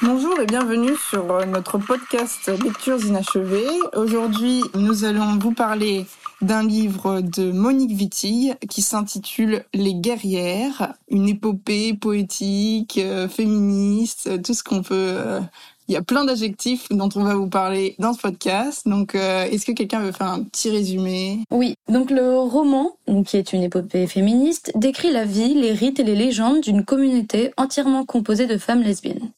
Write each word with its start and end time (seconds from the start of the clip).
Bonjour 0.00 0.38
et 0.40 0.46
bienvenue 0.46 0.94
sur 1.10 1.28
euh, 1.32 1.44
notre 1.44 1.76
podcast 1.78 2.48
Lectures 2.62 3.04
inachevées. 3.04 3.66
Aujourd'hui, 3.96 4.62
nous 4.76 5.04
allons 5.04 5.38
vous 5.38 5.52
parler 5.52 6.06
d'un 6.40 6.64
livre 6.64 7.20
de 7.20 7.50
Monique 7.50 7.98
Wittig 7.98 8.54
qui 8.68 8.80
s'intitule 8.80 9.64
Les 9.74 9.94
guerrières, 9.94 10.94
une 11.08 11.28
épopée 11.28 11.94
poétique, 11.94 12.98
euh, 12.98 13.28
féministe, 13.28 14.40
tout 14.42 14.54
ce 14.54 14.62
qu'on 14.62 14.82
peut 14.82 14.94
euh, 14.94 15.40
il 15.88 15.94
y 15.94 15.96
a 15.96 16.02
plein 16.02 16.26
d'adjectifs 16.26 16.86
dont 16.90 17.08
on 17.16 17.24
va 17.24 17.34
vous 17.34 17.48
parler 17.48 17.94
dans 17.98 18.12
ce 18.12 18.20
podcast. 18.20 18.86
Donc, 18.86 19.14
euh, 19.14 19.44
est-ce 19.44 19.64
que 19.64 19.72
quelqu'un 19.72 20.00
veut 20.00 20.12
faire 20.12 20.30
un 20.30 20.42
petit 20.42 20.68
résumé? 20.68 21.40
Oui. 21.50 21.74
Donc, 21.88 22.10
le 22.10 22.38
roman, 22.38 22.90
qui 23.24 23.38
est 23.38 23.54
une 23.54 23.62
épopée 23.62 24.06
féministe, 24.06 24.70
décrit 24.74 25.10
la 25.10 25.24
vie, 25.24 25.54
les 25.54 25.72
rites 25.72 25.98
et 25.98 26.04
les 26.04 26.14
légendes 26.14 26.60
d'une 26.60 26.84
communauté 26.84 27.52
entièrement 27.56 28.04
composée 28.04 28.46
de 28.46 28.58
femmes 28.58 28.82
lesbiennes. 28.82 29.30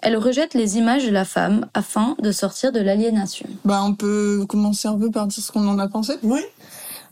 Elle 0.00 0.16
rejette 0.16 0.54
les 0.54 0.76
images 0.76 1.06
de 1.06 1.10
la 1.10 1.24
femme 1.24 1.68
afin 1.72 2.16
de 2.20 2.32
sortir 2.32 2.72
de 2.72 2.80
l'aliénation. 2.80 3.46
Bah, 3.64 3.82
on 3.84 3.94
peut 3.94 4.44
commencer 4.48 4.88
un 4.88 4.98
peu 4.98 5.10
par 5.10 5.28
dire 5.28 5.42
ce 5.42 5.52
qu'on 5.52 5.68
en 5.68 5.78
a 5.78 5.86
pensé. 5.86 6.14
Oui. 6.24 6.40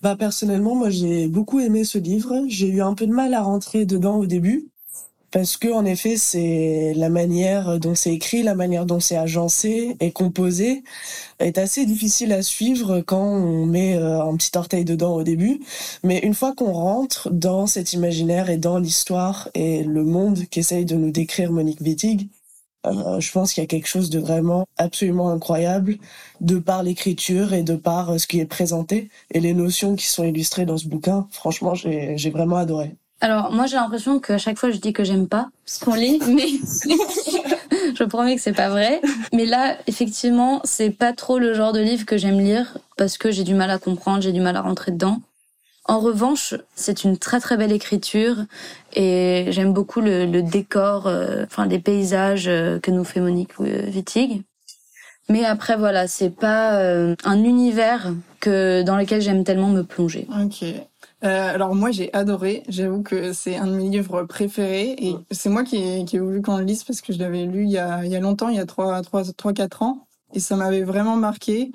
Bah 0.02 0.16
personnellement, 0.16 0.74
moi 0.74 0.88
j'ai 0.88 1.28
beaucoup 1.28 1.60
aimé 1.60 1.84
ce 1.84 1.98
livre. 1.98 2.44
J'ai 2.48 2.68
eu 2.68 2.80
un 2.80 2.94
peu 2.94 3.06
de 3.06 3.12
mal 3.12 3.34
à 3.34 3.42
rentrer 3.42 3.84
dedans 3.84 4.16
au 4.16 4.24
début 4.24 4.69
parce 5.30 5.56
que 5.56 5.68
en 5.72 5.84
effet 5.84 6.16
c'est 6.16 6.92
la 6.96 7.08
manière 7.08 7.78
dont 7.78 7.94
c'est 7.94 8.12
écrit, 8.12 8.42
la 8.42 8.54
manière 8.54 8.86
dont 8.86 9.00
c'est 9.00 9.16
agencé 9.16 9.96
et 10.00 10.12
composé 10.12 10.82
est 11.38 11.58
assez 11.58 11.86
difficile 11.86 12.32
à 12.32 12.42
suivre 12.42 13.00
quand 13.00 13.22
on 13.22 13.66
met 13.66 13.96
euh, 13.96 14.22
un 14.22 14.36
petit 14.36 14.56
orteil 14.56 14.84
dedans 14.84 15.14
au 15.14 15.22
début, 15.22 15.60
mais 16.02 16.18
une 16.20 16.34
fois 16.34 16.54
qu'on 16.54 16.72
rentre 16.72 17.30
dans 17.30 17.66
cet 17.66 17.92
imaginaire 17.92 18.50
et 18.50 18.58
dans 18.58 18.78
l'histoire 18.78 19.48
et 19.54 19.82
le 19.84 20.04
monde 20.04 20.44
qu'essaye 20.50 20.84
de 20.84 20.96
nous 20.96 21.10
décrire 21.10 21.52
Monique 21.52 21.80
Wittig, 21.80 22.28
euh, 22.86 23.20
je 23.20 23.30
pense 23.32 23.52
qu'il 23.52 23.62
y 23.62 23.64
a 23.64 23.66
quelque 23.66 23.88
chose 23.88 24.10
de 24.10 24.18
vraiment 24.18 24.66
absolument 24.78 25.30
incroyable 25.30 25.98
de 26.40 26.58
par 26.58 26.82
l'écriture 26.82 27.52
et 27.52 27.62
de 27.62 27.76
par 27.76 28.10
euh, 28.10 28.18
ce 28.18 28.26
qui 28.26 28.40
est 28.40 28.46
présenté 28.46 29.10
et 29.30 29.40
les 29.40 29.52
notions 29.54 29.96
qui 29.96 30.06
sont 30.06 30.24
illustrées 30.24 30.64
dans 30.66 30.78
ce 30.78 30.88
bouquin. 30.88 31.28
Franchement, 31.30 31.74
j'ai 31.74 32.30
vraiment 32.30 32.56
adoré. 32.56 32.96
Alors 33.22 33.52
moi 33.52 33.66
j'ai 33.66 33.76
l'impression 33.76 34.18
qu'à 34.18 34.38
chaque 34.38 34.58
fois 34.58 34.70
je 34.70 34.78
dis 34.78 34.92
que 34.92 35.04
j'aime 35.04 35.28
pas 35.28 35.50
ce 35.66 35.84
qu'on 35.84 35.94
lit, 35.94 36.20
mais 36.26 36.48
je 37.94 38.04
promets 38.04 38.36
que 38.36 38.40
c'est 38.40 38.54
pas 38.54 38.70
vrai. 38.70 39.00
Mais 39.32 39.44
là 39.44 39.76
effectivement 39.86 40.60
c'est 40.64 40.90
pas 40.90 41.12
trop 41.12 41.38
le 41.38 41.52
genre 41.52 41.72
de 41.72 41.80
livre 41.80 42.06
que 42.06 42.16
j'aime 42.16 42.40
lire 42.40 42.78
parce 42.96 43.18
que 43.18 43.30
j'ai 43.30 43.44
du 43.44 43.54
mal 43.54 43.70
à 43.70 43.78
comprendre, 43.78 44.22
j'ai 44.22 44.32
du 44.32 44.40
mal 44.40 44.56
à 44.56 44.62
rentrer 44.62 44.92
dedans. 44.92 45.20
En 45.86 45.98
revanche, 45.98 46.54
c'est 46.76 47.04
une 47.04 47.18
très 47.18 47.40
très 47.40 47.56
belle 47.56 47.72
écriture 47.72 48.36
et 48.94 49.46
j'aime 49.48 49.72
beaucoup 49.72 50.00
le, 50.00 50.40
décor, 50.40 51.06
euh, 51.06 51.44
enfin 51.44 51.66
les 51.66 51.78
paysages 51.78 52.48
euh, 52.48 52.78
que 52.78 52.90
nous 52.90 53.02
fait 53.02 53.20
Monique 53.20 53.52
euh, 53.60 53.90
Wittig. 53.90 54.42
Mais 55.28 55.44
après 55.44 55.76
voilà, 55.76 56.08
c'est 56.08 56.30
pas 56.30 56.80
un 56.80 57.44
univers 57.44 58.12
que 58.40 58.82
dans 58.82 58.96
lequel 58.96 59.20
j'aime 59.20 59.44
tellement 59.44 59.68
me 59.68 59.82
plonger. 59.82 60.26
Euh, 61.22 61.54
alors 61.54 61.74
moi 61.74 61.90
j'ai 61.90 62.12
adoré, 62.14 62.62
j'avoue 62.68 63.02
que 63.02 63.34
c'est 63.34 63.56
un 63.56 63.66
de 63.66 63.72
mes 63.76 63.90
livres 63.90 64.24
préférés 64.24 64.92
et 64.98 65.14
c'est 65.30 65.50
moi 65.50 65.64
qui 65.64 65.76
ai, 65.76 66.04
qui 66.06 66.16
ai 66.16 66.18
voulu 66.18 66.40
qu'on 66.40 66.56
le 66.56 66.64
lise 66.64 66.82
parce 66.82 67.02
que 67.02 67.12
je 67.12 67.18
l'avais 67.18 67.44
lu 67.44 67.64
il 67.64 67.70
y 67.70 67.76
a, 67.78 68.04
il 68.06 68.10
y 68.10 68.16
a 68.16 68.20
longtemps, 68.20 68.48
il 68.48 68.56
y 68.56 68.58
a 68.58 68.64
3 68.64 69.02
3 69.02 69.24
3 69.36 69.52
4 69.52 69.82
ans 69.82 70.06
et 70.32 70.40
ça 70.40 70.56
m'avait 70.56 70.82
vraiment 70.82 71.16
marqué. 71.16 71.72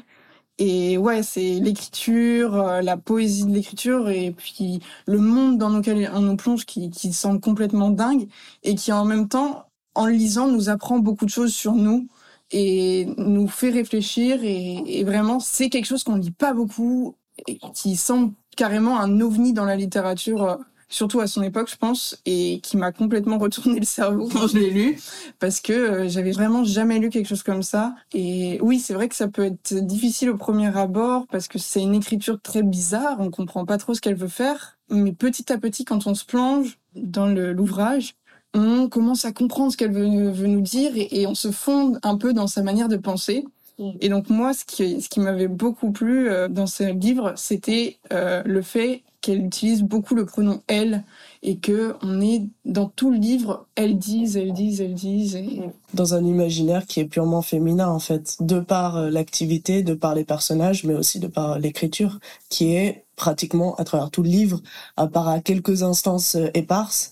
Et 0.59 0.97
ouais, 0.97 1.23
c'est 1.23 1.59
l'écriture, 1.59 2.55
euh, 2.55 2.81
la 2.81 2.97
poésie 2.97 3.45
de 3.45 3.51
l'écriture 3.53 4.09
et 4.09 4.31
puis 4.31 4.81
le 5.07 5.19
monde 5.19 5.57
dans 5.59 5.69
lequel 5.69 6.09
on 6.13 6.21
nous 6.21 6.37
plonge 6.37 6.65
qui, 6.65 6.89
qui 6.91 7.13
semble 7.13 7.41
complètement 7.41 7.91
dingue 7.91 8.27
et 8.63 8.75
qui 8.75 8.91
en 8.93 9.05
même 9.05 9.27
temps, 9.29 9.67
en 9.95 10.07
le 10.07 10.13
lisant, 10.13 10.47
nous 10.47 10.69
apprend 10.69 10.99
beaucoup 10.99 11.25
de 11.25 11.31
choses 11.31 11.53
sur 11.53 11.73
nous 11.73 12.07
et 12.51 13.07
nous 13.17 13.47
fait 13.47 13.71
réfléchir 13.71 14.43
et, 14.43 14.99
et 14.99 15.03
vraiment 15.03 15.39
c'est 15.39 15.69
quelque 15.69 15.85
chose 15.85 16.03
qu'on 16.03 16.15
lit 16.17 16.31
pas 16.31 16.53
beaucoup 16.53 17.15
et 17.47 17.59
qui 17.73 17.95
semble 17.95 18.33
carrément 18.55 18.99
un 18.99 19.19
ovni 19.21 19.53
dans 19.53 19.65
la 19.65 19.75
littérature, 19.75 20.43
euh, 20.43 20.55
surtout 20.89 21.19
à 21.19 21.27
son 21.27 21.43
époque, 21.43 21.69
je 21.69 21.75
pense, 21.75 22.21
et 22.25 22.59
qui 22.61 22.77
m'a 22.77 22.91
complètement 22.91 23.37
retourné 23.39 23.79
le 23.79 23.85
cerveau 23.85 24.29
quand 24.31 24.47
je 24.47 24.57
l'ai 24.57 24.69
lu, 24.69 24.99
parce 25.39 25.59
que 25.59 25.73
euh, 25.73 26.09
j'avais 26.09 26.31
vraiment 26.31 26.63
jamais 26.63 26.99
lu 26.99 27.09
quelque 27.09 27.27
chose 27.27 27.43
comme 27.43 27.63
ça. 27.63 27.95
Et 28.13 28.59
oui, 28.61 28.79
c'est 28.79 28.93
vrai 28.93 29.09
que 29.09 29.15
ça 29.15 29.27
peut 29.27 29.45
être 29.45 29.73
difficile 29.73 30.29
au 30.29 30.37
premier 30.37 30.75
abord, 30.77 31.27
parce 31.27 31.47
que 31.47 31.59
c'est 31.59 31.81
une 31.81 31.95
écriture 31.95 32.41
très 32.41 32.63
bizarre, 32.63 33.17
on 33.19 33.31
comprend 33.31 33.65
pas 33.65 33.77
trop 33.77 33.93
ce 33.93 34.01
qu'elle 34.01 34.15
veut 34.15 34.27
faire, 34.27 34.77
mais 34.89 35.13
petit 35.13 35.51
à 35.51 35.57
petit, 35.57 35.85
quand 35.85 36.07
on 36.07 36.13
se 36.13 36.25
plonge 36.25 36.77
dans 36.95 37.27
l'ouvrage, 37.27 38.15
on 38.53 38.87
commence 38.87 39.25
à 39.25 39.33
comprendre 39.33 39.71
ce 39.71 39.77
qu'elle 39.77 39.91
veut, 39.91 40.07
nous 40.07 40.61
dire 40.61 40.93
et, 40.95 41.21
et 41.21 41.27
on 41.27 41.35
se 41.35 41.51
fonde 41.51 41.99
un 42.03 42.17
peu 42.17 42.33
dans 42.33 42.47
sa 42.47 42.63
manière 42.63 42.87
de 42.87 42.95
penser. 42.95 43.45
Et 43.77 44.09
donc 44.09 44.29
moi, 44.29 44.53
ce 44.53 44.63
qui, 44.63 45.01
ce 45.01 45.09
qui 45.09 45.19
m'avait 45.19 45.47
beaucoup 45.47 45.91
plu 45.91 46.29
euh, 46.29 46.47
dans 46.47 46.67
ce 46.67 46.83
livre, 46.83 47.33
c'était 47.35 47.97
euh, 48.13 48.41
le 48.45 48.61
fait 48.61 49.03
qu'elle 49.19 49.43
utilise 49.43 49.81
beaucoup 49.81 50.15
le 50.15 50.25
pronom 50.25 50.61
elle 50.67 51.03
et 51.41 51.57
que 51.57 51.95
on 52.01 52.21
est 52.21 52.43
dans 52.63 52.87
tout 52.87 53.11
le 53.11 53.17
livre, 53.17 53.67
elles 53.75 53.97
disent, 53.97 54.37
elles 54.37 54.53
disent, 54.53 54.81
elles 54.81 54.93
disent. 54.93 55.35
Et... 55.35 55.61
Dans 55.93 56.13
un 56.13 56.23
imaginaire 56.23 56.85
qui 56.85 57.01
est 57.01 57.05
purement 57.05 57.41
féminin 57.41 57.89
en 57.89 57.99
fait, 57.99 58.37
de 58.39 58.59
par 58.59 58.97
euh, 58.97 59.09
l'activité, 59.09 59.83
de 59.83 59.93
par 59.93 60.15
les 60.15 60.23
personnages, 60.23 60.83
mais 60.85 60.93
aussi 60.93 61.19
de 61.19 61.27
par 61.27 61.59
l'écriture, 61.59 62.19
qui 62.49 62.73
est 62.75 63.03
pratiquement 63.17 63.75
à 63.75 63.83
travers 63.83 64.09
tout 64.09 64.23
le 64.23 64.29
livre, 64.29 64.61
à 64.95 65.07
part 65.07 65.27
à 65.27 65.39
quelques 65.41 65.83
instances 65.83 66.37
éparses, 66.53 67.11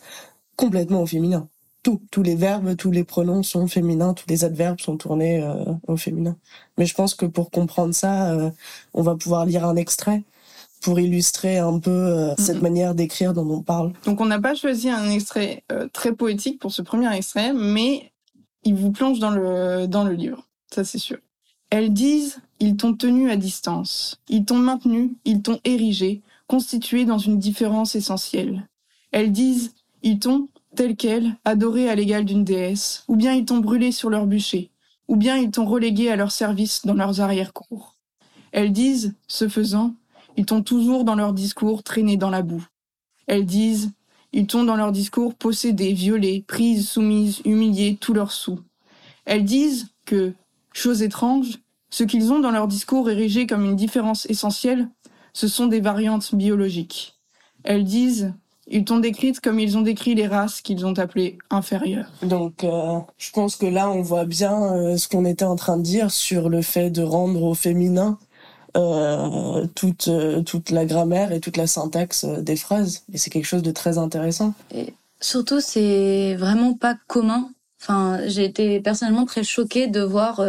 complètement 0.56 1.02
au 1.02 1.06
féminin 1.06 1.50
tout, 1.84 2.02
tous 2.10 2.24
les 2.24 2.36
verbes, 2.36 2.76
tous 2.78 2.92
les 2.92 3.04
pronoms 3.04 3.44
sont 3.44 3.68
féminins, 3.68 4.14
tous 4.14 4.26
les 4.30 4.46
adverbes 4.46 4.80
sont 4.80 4.98
tournés 4.98 5.44
euh, 5.44 5.66
au 5.88 5.98
féminin. 5.98 6.38
Mais 6.78 6.86
je 6.86 6.96
pense 6.96 7.14
que 7.14 7.26
pour 7.26 7.52
comprendre 7.52 7.94
ça, 7.94 8.32
euh, 8.32 8.50
on 8.94 9.04
va 9.04 9.16
pouvoir 9.16 9.46
lire 9.46 9.66
un 9.66 9.76
extrait 9.76 10.24
pour 10.82 11.00
illustrer 11.00 11.60
un 11.60 11.80
peu 11.80 11.92
euh, 11.92 12.34
cette 12.38 12.62
manière 12.62 12.96
d'écrire 12.96 13.34
dont 13.34 13.50
on 13.50 13.62
parle. 13.62 13.92
Donc 14.06 14.22
on 14.22 14.26
n'a 14.26 14.40
pas 14.40 14.56
choisi 14.56 14.90
un 14.90 15.10
extrait 15.10 15.64
très 15.92 16.14
poétique 16.14 16.60
pour 16.60 16.72
ce 16.72 16.82
premier 16.82 17.14
extrait, 17.16 17.54
mais 17.54 18.12
il 18.64 18.76
vous 18.76 18.92
plonge 18.92 19.20
dans 19.20 19.30
le 19.30 19.86
dans 19.88 20.06
le 20.06 20.14
livre, 20.14 20.48
ça 20.74 20.84
c'est 20.84 20.98
sûr. 20.98 21.18
Elles 21.70 21.92
disent, 21.92 22.40
ils 22.60 22.78
t'ont 22.78 22.94
tenu 22.94 23.30
à 23.30 23.36
distance, 23.36 24.22
ils 24.30 24.46
t'ont 24.46 24.58
maintenu, 24.58 25.16
ils 25.26 25.42
t'ont 25.42 25.60
érigé, 25.66 26.22
constitué 26.48 27.04
dans 27.04 27.18
une 27.18 27.40
différence 27.40 27.96
essentielle. 27.96 28.68
Elles 29.12 29.32
disent, 29.32 29.74
ils 30.02 30.20
t'ont 30.20 30.48
telle 30.76 30.96
qu'elle, 30.96 31.36
adorée 31.46 31.90
à 31.90 31.96
l'égal 31.96 32.26
d'une 32.26 32.44
déesse, 32.44 33.04
ou 33.08 33.16
bien 33.16 33.34
ils 33.34 33.46
t'ont 33.46 33.60
brûlé 33.60 33.92
sur 33.92 34.10
leur 34.10 34.26
bûcher, 34.26 34.72
ou 35.08 35.16
bien 35.16 35.38
ils 35.38 35.52
t'ont 35.52 35.66
relégué 35.66 36.10
à 36.10 36.16
leur 36.16 36.32
service 36.32 36.86
dans 36.86 36.94
leurs 36.94 37.22
arrière-cours. 37.22 37.98
Elles 38.52 38.72
disent, 38.72 39.16
ce 39.28 39.48
faisant, 39.48 39.96
ils 40.38 40.46
t'ont 40.46 40.64
toujours 40.64 41.04
dans 41.04 41.16
leur 41.16 41.34
discours 41.34 41.84
traîné 41.84 42.18
dans 42.18 42.30
la 42.30 42.42
boue. 42.42 42.66
Elles 43.28 43.46
disent, 43.46 43.92
ils 44.32 44.48
t'ont 44.48 44.64
dans 44.64 44.76
leur 44.76 44.92
discours 44.92 45.36
possédé, 45.36 45.94
violé, 45.94 46.44
prise, 46.48 46.88
soumise, 46.88 47.42
humilié 47.46 47.98
tous 48.00 48.14
leurs 48.14 48.32
sous. 48.32 48.60
Elles 49.26 49.46
disent 49.46 49.90
que, 50.06 50.34
chose 50.74 51.04
étrange, 51.04 51.60
ce 51.90 52.04
qu'ils 52.04 52.32
ont 52.32 52.40
dans 52.40 52.52
leur 52.52 52.68
discours 52.68 53.10
érigé 53.10 53.46
comme 53.46 53.66
une 53.66 53.76
différence 53.76 54.26
essentielle, 54.26 54.90
ce 55.34 55.48
sont 55.48 55.68
des 55.68 55.80
variantes 55.80 56.34
biologiques. 56.34 57.20
Elles 57.64 57.84
disent 57.84 58.34
ils 58.68 58.86
t'ont 58.86 59.00
décrite 59.00 59.42
comme 59.42 59.60
ils 59.60 59.78
ont 59.78 59.82
décrit 59.82 60.16
les 60.16 60.28
races 60.28 60.62
qu'ils 60.62 60.86
ont 60.86 60.98
appelées 60.98 61.38
inférieures. 61.50 62.08
Donc, 62.22 62.64
euh, 62.64 63.00
je 63.18 63.32
pense 63.32 63.56
que 63.56 63.66
là, 63.66 63.90
on 63.90 64.02
voit 64.02 64.26
bien 64.26 64.74
euh, 64.74 64.98
ce 64.98 65.08
qu'on 65.08 65.26
était 65.26 65.46
en 65.46 65.56
train 65.56 65.78
de 65.78 65.84
dire 65.84 66.12
sur 66.12 66.50
le 66.50 66.62
fait 66.62 66.90
de 66.90 67.04
rendre 67.04 67.44
au 67.44 67.54
féminin 67.54 68.18
euh, 68.76 69.68
toute 69.76 70.10
toute 70.46 70.72
la 70.72 70.86
grammaire 70.86 71.32
et 71.32 71.40
toute 71.40 71.58
la 71.58 71.68
syntaxe 71.68 72.26
des 72.26 72.56
phrases. 72.56 73.04
Et 73.14 73.18
c'est 73.18 73.30
quelque 73.30 73.46
chose 73.46 73.64
de 73.64 73.72
très 73.72 73.98
intéressant. 73.98 74.54
Et 74.74 74.94
surtout, 75.20 75.60
c'est 75.60 76.36
vraiment 76.36 76.74
pas 76.74 76.96
commun. 77.08 77.50
Enfin, 77.82 78.20
j'ai 78.28 78.46
été 78.46 78.80
personnellement 78.80 79.26
très 79.26 79.44
choquée 79.44 79.88
de 79.88 80.02
voir, 80.02 80.42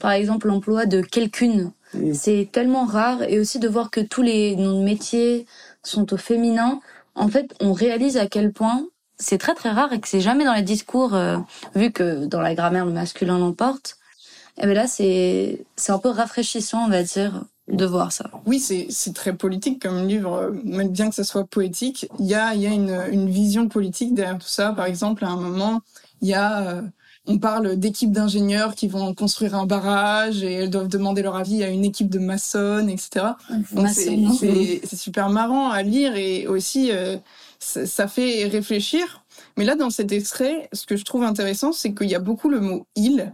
par 0.00 0.10
exemple, 0.10 0.48
l'emploi 0.48 0.84
de 0.84 1.00
quelqu'une. 1.00 1.70
C'est 2.12 2.48
tellement 2.50 2.86
rare, 2.86 3.22
et 3.22 3.38
aussi 3.38 3.60
de 3.60 3.68
voir 3.68 3.90
que 3.90 4.00
tous 4.00 4.22
les 4.22 4.56
noms 4.56 4.80
de 4.80 4.84
métiers 4.84 5.46
sont 5.84 6.12
au 6.12 6.16
féminin 6.16 6.80
en 7.14 7.28
fait, 7.28 7.54
on 7.60 7.72
réalise 7.72 8.16
à 8.16 8.26
quel 8.26 8.52
point 8.52 8.86
c'est 9.18 9.38
très 9.38 9.54
très 9.54 9.70
rare 9.70 9.92
et 9.92 10.00
que 10.00 10.08
c'est 10.08 10.20
jamais 10.20 10.44
dans 10.44 10.54
les 10.54 10.62
discours, 10.62 11.14
euh, 11.14 11.38
vu 11.74 11.92
que 11.92 12.24
dans 12.26 12.40
la 12.40 12.54
grammaire 12.54 12.86
le 12.86 12.92
masculin 12.92 13.38
l'emporte. 13.38 13.96
Et 14.58 14.62
eh 14.62 14.66
ben 14.66 14.74
là, 14.74 14.86
c'est 14.86 15.64
c'est 15.76 15.92
un 15.92 15.98
peu 15.98 16.10
rafraîchissant, 16.10 16.84
on 16.84 16.88
va 16.88 17.02
dire, 17.02 17.44
de 17.68 17.86
voir 17.86 18.12
ça. 18.12 18.30
Oui, 18.44 18.58
c'est 18.58 19.14
très 19.14 19.32
politique 19.32 19.80
comme 19.80 20.06
livre, 20.06 20.52
même 20.64 20.90
bien 20.90 21.08
que 21.08 21.14
ça 21.14 21.24
soit 21.24 21.46
poétique. 21.46 22.06
Il 22.18 22.26
y 22.26 22.34
a 22.34 22.54
y 22.54 22.66
a 22.66 22.70
une 22.70 23.00
une 23.10 23.30
vision 23.30 23.68
politique 23.68 24.14
derrière 24.14 24.38
tout 24.38 24.48
ça. 24.48 24.72
Par 24.72 24.84
exemple, 24.84 25.24
à 25.24 25.28
un 25.28 25.36
moment, 25.36 25.80
il 26.20 26.28
y 26.28 26.34
a 26.34 26.68
euh, 26.68 26.82
on 27.26 27.38
parle 27.38 27.76
d'équipes 27.76 28.10
d'ingénieurs 28.10 28.74
qui 28.74 28.88
vont 28.88 29.14
construire 29.14 29.54
un 29.54 29.66
barrage 29.66 30.42
et 30.42 30.52
elles 30.52 30.70
doivent 30.70 30.88
demander 30.88 31.22
leur 31.22 31.36
avis 31.36 31.62
à 31.62 31.68
une 31.68 31.84
équipe 31.84 32.10
de 32.10 32.18
maçons, 32.18 32.88
etc. 32.88 33.26
Donc 33.72 33.88
c'est 33.88 34.96
super 34.96 35.30
marrant 35.30 35.70
à 35.70 35.82
lire 35.82 36.16
et 36.16 36.46
aussi 36.46 36.90
euh, 36.90 37.16
ça 37.58 38.08
fait 38.08 38.44
réfléchir 38.46 39.24
Mais 39.56 39.64
là, 39.64 39.76
dans 39.76 39.90
cet 39.90 40.10
extrait, 40.10 40.68
ce 40.72 40.84
que 40.84 40.96
je 40.96 41.04
trouve 41.04 41.22
intéressant, 41.22 41.72
c'est 41.72 41.94
qu'il 41.94 42.10
y 42.10 42.14
a 42.14 42.20
beaucoup 42.20 42.48
le 42.48 42.60
mot 42.60 42.86
il, 42.96 43.32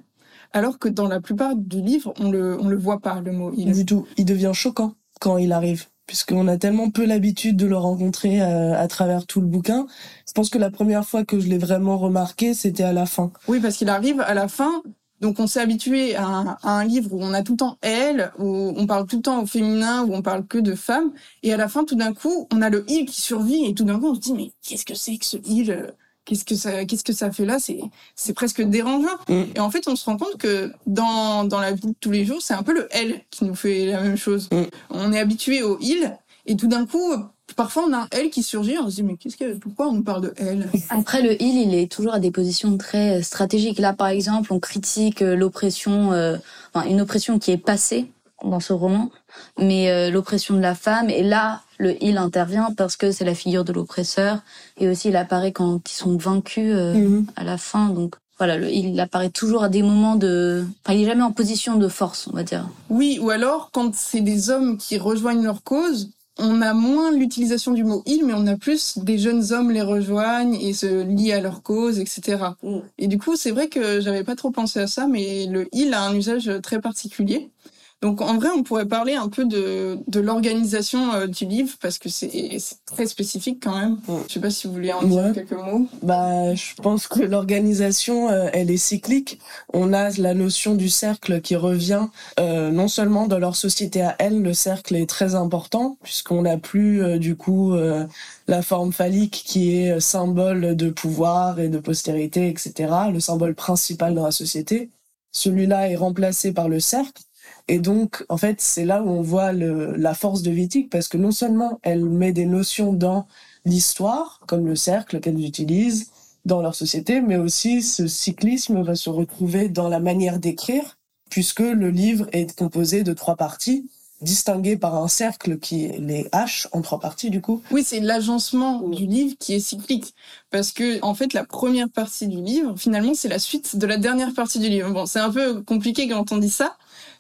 alors 0.53 0.79
que 0.79 0.89
dans 0.89 1.09
la 1.09 1.21
plupart 1.21 1.57
du 1.57 1.81
livre, 1.81 2.13
on 2.19 2.31
le, 2.31 2.61
on 2.61 2.69
le 2.69 2.77
voit 2.77 3.01
pas, 3.01 3.21
le 3.21 3.33
mot 3.33 3.53
il. 3.57 3.73
Du 3.73 3.87
tout. 3.87 4.07
Il 4.17 4.25
devient 4.27 4.53
choquant 4.55 4.95
quand 5.21 5.39
il 5.39 5.53
arrive 5.53 5.87
puisqu'on 6.09 6.49
a 6.49 6.57
tellement 6.57 6.91
peu 6.91 7.05
l'habitude 7.05 7.57
de 7.57 7.67
le 7.67 7.77
rencontrer 7.77 8.43
euh, 8.43 8.77
à 8.77 8.89
travers 8.89 9.27
tout 9.27 9.41
le 9.41 9.47
bouquin. 9.47 9.87
Je 10.27 10.33
pense 10.33 10.51
que 10.51 10.59
la 10.59 10.71
première 10.71 11.05
fois 11.05 11.25
que 11.25 11.39
je 11.39 11.47
l'ai 11.47 11.59
vraiment 11.59 11.99
remarqué, 11.99 12.55
c'était 12.55 12.83
à 12.83 12.93
la 12.93 13.07
fin. 13.07 13.31
Oui, 13.47 13.61
parce 13.61 13.77
qu'il 13.77 13.91
arrive 13.91 14.21
à 14.23 14.33
la 14.35 14.49
fin, 14.49 14.83
donc 15.21 15.39
on 15.39 15.47
s'est 15.47 15.61
habitué 15.61 16.17
à 16.17 16.25
un, 16.25 16.57
à 16.63 16.71
un, 16.71 16.85
livre 16.85 17.13
où 17.13 17.23
on 17.23 17.35
a 17.35 17.43
tout 17.43 17.53
le 17.53 17.59
temps 17.59 17.79
elle, 17.83 18.33
où 18.39 18.73
on 18.75 18.87
parle 18.87 19.07
tout 19.07 19.17
le 19.17 19.23
temps 19.23 19.43
au 19.43 19.47
féminin, 19.47 20.03
où 20.05 20.15
on 20.15 20.23
parle 20.23 20.47
que 20.47 20.59
de 20.59 20.75
femmes, 20.75 21.13
et 21.43 21.53
à 21.53 21.59
la 21.59 21.69
fin, 21.69 21.85
tout 21.85 21.97
d'un 21.97 22.15
coup, 22.15 22.49
on 22.53 22.63
a 22.63 22.71
le 22.71 22.85
il 22.89 23.05
qui 23.05 23.21
survit, 23.21 23.67
et 23.67 23.75
tout 23.75 23.85
d'un 23.85 24.01
coup, 24.01 24.09
on 24.09 24.15
se 24.15 24.21
dit 24.21 24.33
mais 24.33 24.51
qu'est-ce 24.63 24.87
que 24.87 24.95
c'est 24.95 25.19
que 25.19 25.27
ce 25.27 25.37
il 25.47 25.93
Qu'est-ce 26.29 26.45
que 26.45 26.55
ça, 26.55 26.85
qu'est-ce 26.85 27.05
que 27.05 27.15
ça 27.15 27.31
fait 27.31 27.47
là 27.47 27.59
C'est, 27.59 27.81
c'est 28.15 28.35
presque 28.35 28.61
dérangeant. 28.61 29.17
Mm. 29.31 29.45
Et 29.55 29.61
en 29.61 29.71
fait, 29.71 29.89
on 29.89 29.97
se 29.97 30.05
rend 30.05 30.19
compte 30.19 30.37
que 30.37 30.71
dans 30.87 31.45
dans 31.45 31.59
la 31.59 31.73
vie 31.73 31.87
de 31.87 31.95
tous 31.99 32.11
les 32.11 32.27
jours, 32.27 32.43
c'est 32.43 32.53
un 32.53 32.63
peu 32.63 32.75
le 32.75 32.87
elle 32.91 33.23
qui 33.31 33.47
nous 33.47 33.55
fait 33.55 33.87
la 33.87 34.03
même 34.03 34.19
chose. 34.19 34.51
Mm. 34.53 34.63
On 34.91 35.13
est 35.15 35.19
habitué 35.19 35.63
au 35.63 35.79
il, 35.81 36.15
et 36.45 36.55
tout 36.55 36.67
d'un 36.67 36.85
coup, 36.85 37.15
parfois 37.57 37.85
on 37.89 37.95
a 37.95 37.99
un 37.99 38.09
elle 38.11 38.29
qui 38.29 38.43
surgit, 38.43 38.77
on 38.79 38.91
se 38.91 38.97
dit 38.97 39.03
mais 39.03 39.17
qu'est-ce 39.17 39.39
que 39.39 39.55
pourquoi 39.55 39.89
on 39.89 39.93
nous 39.93 40.03
parle 40.03 40.21
de 40.21 40.35
elle 40.37 40.69
Après 40.91 41.23
le 41.23 41.41
il, 41.43 41.57
il 41.63 41.75
est 41.75 41.91
toujours 41.91 42.13
à 42.13 42.21
des 42.21 42.31
positions 42.31 42.77
très 42.77 43.23
stratégiques. 43.23 43.79
Là 43.79 43.95
par 43.95 44.09
exemple, 44.09 44.53
on 44.53 44.61
critique 44.61 45.23
euh, 45.23 45.35
l'oppression 45.35 46.13
euh, 46.13 46.37
enfin 46.75 46.87
une 46.87 47.01
oppression 47.01 47.39
qui 47.39 47.53
est 47.53 47.57
passée 47.59 48.11
dans 48.45 48.61
ce 48.61 48.75
roman, 48.75 49.11
mais 49.59 49.91
euh, 49.91 50.11
l'oppression 50.11 50.55
de 50.55 50.61
la 50.61 50.75
femme 50.75 51.09
et 51.09 51.23
là 51.23 51.63
le 51.79 52.03
il 52.03 52.19
intervient 52.19 52.71
parce 52.77 52.97
que 52.97 53.13
c'est 53.13 53.25
la 53.25 53.35
figure 53.35 53.65
de 53.65 53.73
l'oppresseur 53.73 54.41
et 54.79 54.89
aussi 54.89 55.09
il 55.09 55.17
apparaît 55.17 55.53
quand 55.53 55.81
ils 55.91 55.95
sont 55.95 56.17
vaincus 56.17 56.73
euh, 56.75 56.95
mm 56.95 57.07
-hmm. 57.07 57.27
à 57.37 57.45
la 57.45 57.59
fin 57.59 57.89
donc 57.89 58.17
voilà, 58.39 58.57
le, 58.57 58.71
il 58.71 58.99
apparaît 59.01 59.31
toujours 59.31 59.65
à 59.65 59.69
des 59.69 59.83
moments 59.83 60.15
de. 60.15 60.65
Enfin, 60.85 60.97
il 60.97 61.03
est 61.03 61.07
jamais 61.07 61.23
en 61.23 61.33
position 61.33 61.75
de 61.77 61.89
force, 61.89 62.29
on 62.29 62.37
va 62.37 62.45
dire. 62.45 62.69
Oui, 62.89 63.19
ou 63.21 63.31
alors 63.31 63.71
quand 63.73 63.93
c'est 63.95 64.21
des 64.21 64.49
hommes 64.51 64.79
qui 64.79 64.97
rejoignent 64.97 65.43
leur 65.43 65.65
cause, 65.65 66.11
on 66.39 66.63
a 66.63 66.73
moins 66.73 67.11
l'utilisation 67.11 67.73
du 67.73 67.83
mot 67.83 68.03
il, 68.07 68.25
mais 68.25 68.35
on 68.35 68.47
a 68.47 68.57
plus 68.57 68.99
des 68.99 69.19
jeunes 69.19 69.53
hommes 69.53 69.73
les 69.73 69.83
rejoignent 69.83 70.55
et 70.55 70.73
se 70.73 71.03
lient 71.03 71.33
à 71.33 71.41
leur 71.41 71.63
cause, 71.63 71.99
etc. 71.99 72.21
Mm. 72.63 72.79
Et 72.99 73.09
du 73.09 73.19
coup, 73.19 73.35
c'est 73.35 73.51
vrai 73.51 73.69
que 73.69 74.01
j'avais 74.01 74.23
pas 74.23 74.37
trop 74.37 74.53
pensé 74.53 74.79
à 74.79 74.87
ça, 74.87 75.09
mais 75.09 75.47
le 75.47 75.69
il 75.73 75.93
a 75.93 76.03
un 76.03 76.15
usage 76.15 76.49
très 76.63 76.81
particulier. 76.81 77.51
Donc 78.01 78.21
en 78.21 78.37
vrai, 78.37 78.49
on 78.57 78.63
pourrait 78.63 78.87
parler 78.87 79.15
un 79.15 79.29
peu 79.29 79.45
de, 79.45 79.99
de 80.07 80.21
l'organisation 80.21 81.13
euh, 81.15 81.27
du 81.27 81.47
livre 81.47 81.75
parce 81.81 81.99
que 81.99 82.09
c'est 82.09 82.59
très 82.87 83.07
spécifique 83.07 83.59
quand 83.63 83.77
même. 83.77 83.99
Je 84.29 84.35
sais 84.35 84.41
pas 84.41 84.51
si 84.51 84.67
vous 84.67 84.73
voulez 84.73 84.93
en 84.93 85.03
dire 85.03 85.25
ouais. 85.25 85.33
quelques 85.33 85.53
mots. 85.53 85.87
Bah, 86.03 86.55
je 86.55 86.75
pense 86.81 87.09
que 87.09 87.21
l'organisation, 87.21 88.31
euh, 88.31 88.49
elle 88.53 88.71
est 88.71 88.77
cyclique. 88.77 89.41
On 89.73 89.93
a 89.93 90.11
la 90.11 90.35
notion 90.35 90.75
du 90.75 90.89
cercle 90.89 91.41
qui 91.41 91.57
revient 91.57 92.07
euh, 92.39 92.71
non 92.71 92.89
seulement 92.89 93.27
dans 93.27 93.39
leur 93.39 93.57
société 93.57 94.03
à 94.03 94.15
elle, 94.19 94.43
le 94.43 94.55
cercle 94.55 94.95
est 94.97 95.09
très 95.09 95.35
important 95.35 95.99
puisqu'on 96.03 96.43
n'a 96.43 96.57
plus 96.57 97.03
euh, 97.03 97.19
du 97.19 97.37
coup 97.37 97.75
euh, 97.75 98.07
la 98.47 98.63
forme 98.63 98.93
phallique 98.93 99.43
qui 99.47 99.77
est 99.77 100.01
symbole 100.01 100.77
de 100.77 100.91
pouvoir 100.91 101.61
et 101.61 101.69
de 101.69 101.79
postérité, 101.79 102.49
etc. 102.49 102.93
Le 103.13 103.21
symbole 103.21 103.55
principal 103.55 104.15
dans 104.15 104.25
la 104.25 104.31
société. 104.31 104.91
Celui-là 105.33 105.91
est 105.91 105.97
remplacé 105.97 106.53
par 106.53 106.69
le 106.69 106.81
cercle 106.81 107.23
et 107.69 107.79
donc, 107.79 108.25
en 108.29 108.39
fait, 108.39 108.61
c'est 108.61 108.85
là 108.85 109.03
où 109.03 109.09
on 109.09 109.23
voit 109.23 109.53
le, 109.53 109.95
la 109.97 110.15
force 110.15 110.43
de 110.43 110.51
Wittig, 110.51 110.89
parce 110.91 111.07
que 111.09 111.19
non 111.19 111.31
seulement 111.31 111.79
elle 111.83 112.05
met 112.05 112.33
des 112.33 112.47
notions 112.47 112.93
dans 112.93 113.27
l'histoire, 113.65 114.41
comme 114.47 114.67
le 114.67 114.75
cercle 114.75 115.21
qu'elle 115.21 115.39
utilise 115.39 116.11
dans 116.47 116.63
leur 116.63 116.75
société, 116.75 117.21
mais 117.21 117.37
aussi 117.37 117.83
ce 117.83 118.07
cyclisme 118.07 118.83
va 118.83 118.95
se 118.95 119.11
retrouver 119.11 119.69
dans 119.69 119.89
la 119.89 120.01
manière 120.01 120.39
d'écrire, 120.39 120.97
puisque 121.31 121.61
le 121.61 121.91
livre 121.91 122.27
est 122.33 122.57
composé 122.57 123.03
de 123.03 123.13
trois 123.13 123.37
parties, 123.37 123.91
distinguées 124.21 124.77
par 124.77 124.97
un 124.97 125.09
cercle 125.09 125.59
qui 125.59 125.85
est 125.85 125.99
les 125.99 126.25
H 126.33 126.67
en 126.73 126.83
trois 126.83 126.99
parties 126.99 127.31
du 127.31 127.41
coup. 127.41 127.63
Oui, 127.71 127.85
c'est 127.87 128.01
l'agencement 128.01 128.81
du 128.81 129.07
livre 129.07 129.37
qui 129.39 129.55
est 129.55 129.61
cyclique 129.61 130.15
parce 130.51 130.73
que 130.73 131.01
en 131.03 131.15
fait 131.15 131.35
la 131.35 131.45
première 131.45 131.89
partie 131.89 132.27
du 132.27 132.43
livre 132.43 132.75
finalement 132.77 133.15
c'est 133.15 133.29
la 133.29 133.39
suite 133.39 133.77
de 133.77 133.87
la 133.87 133.97
dernière 133.97 134.35
partie 134.35 134.59
du 134.59 134.69
livre. 134.69 134.91
Bon, 134.91 135.07
c'est 135.07 135.21
un 135.21 135.31
peu 135.31 135.63
compliqué 135.63 136.09
quand 136.09 136.33
on 136.33 136.39
dit 136.39 136.51
ça, 136.51 136.77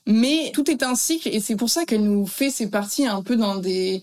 mais 0.06 0.50
tout 0.54 0.70
est 0.70 0.82
un 0.82 0.94
cycle 0.94 1.28
et 1.28 1.40
c'est 1.40 1.56
pour 1.56 1.70
ça 1.70 1.84
qu'elle 1.84 2.02
nous 2.02 2.26
fait 2.26 2.50
ces 2.50 2.68
parties 2.70 3.06
un 3.06 3.22
peu 3.22 3.36
dans 3.36 3.56
des 3.56 4.02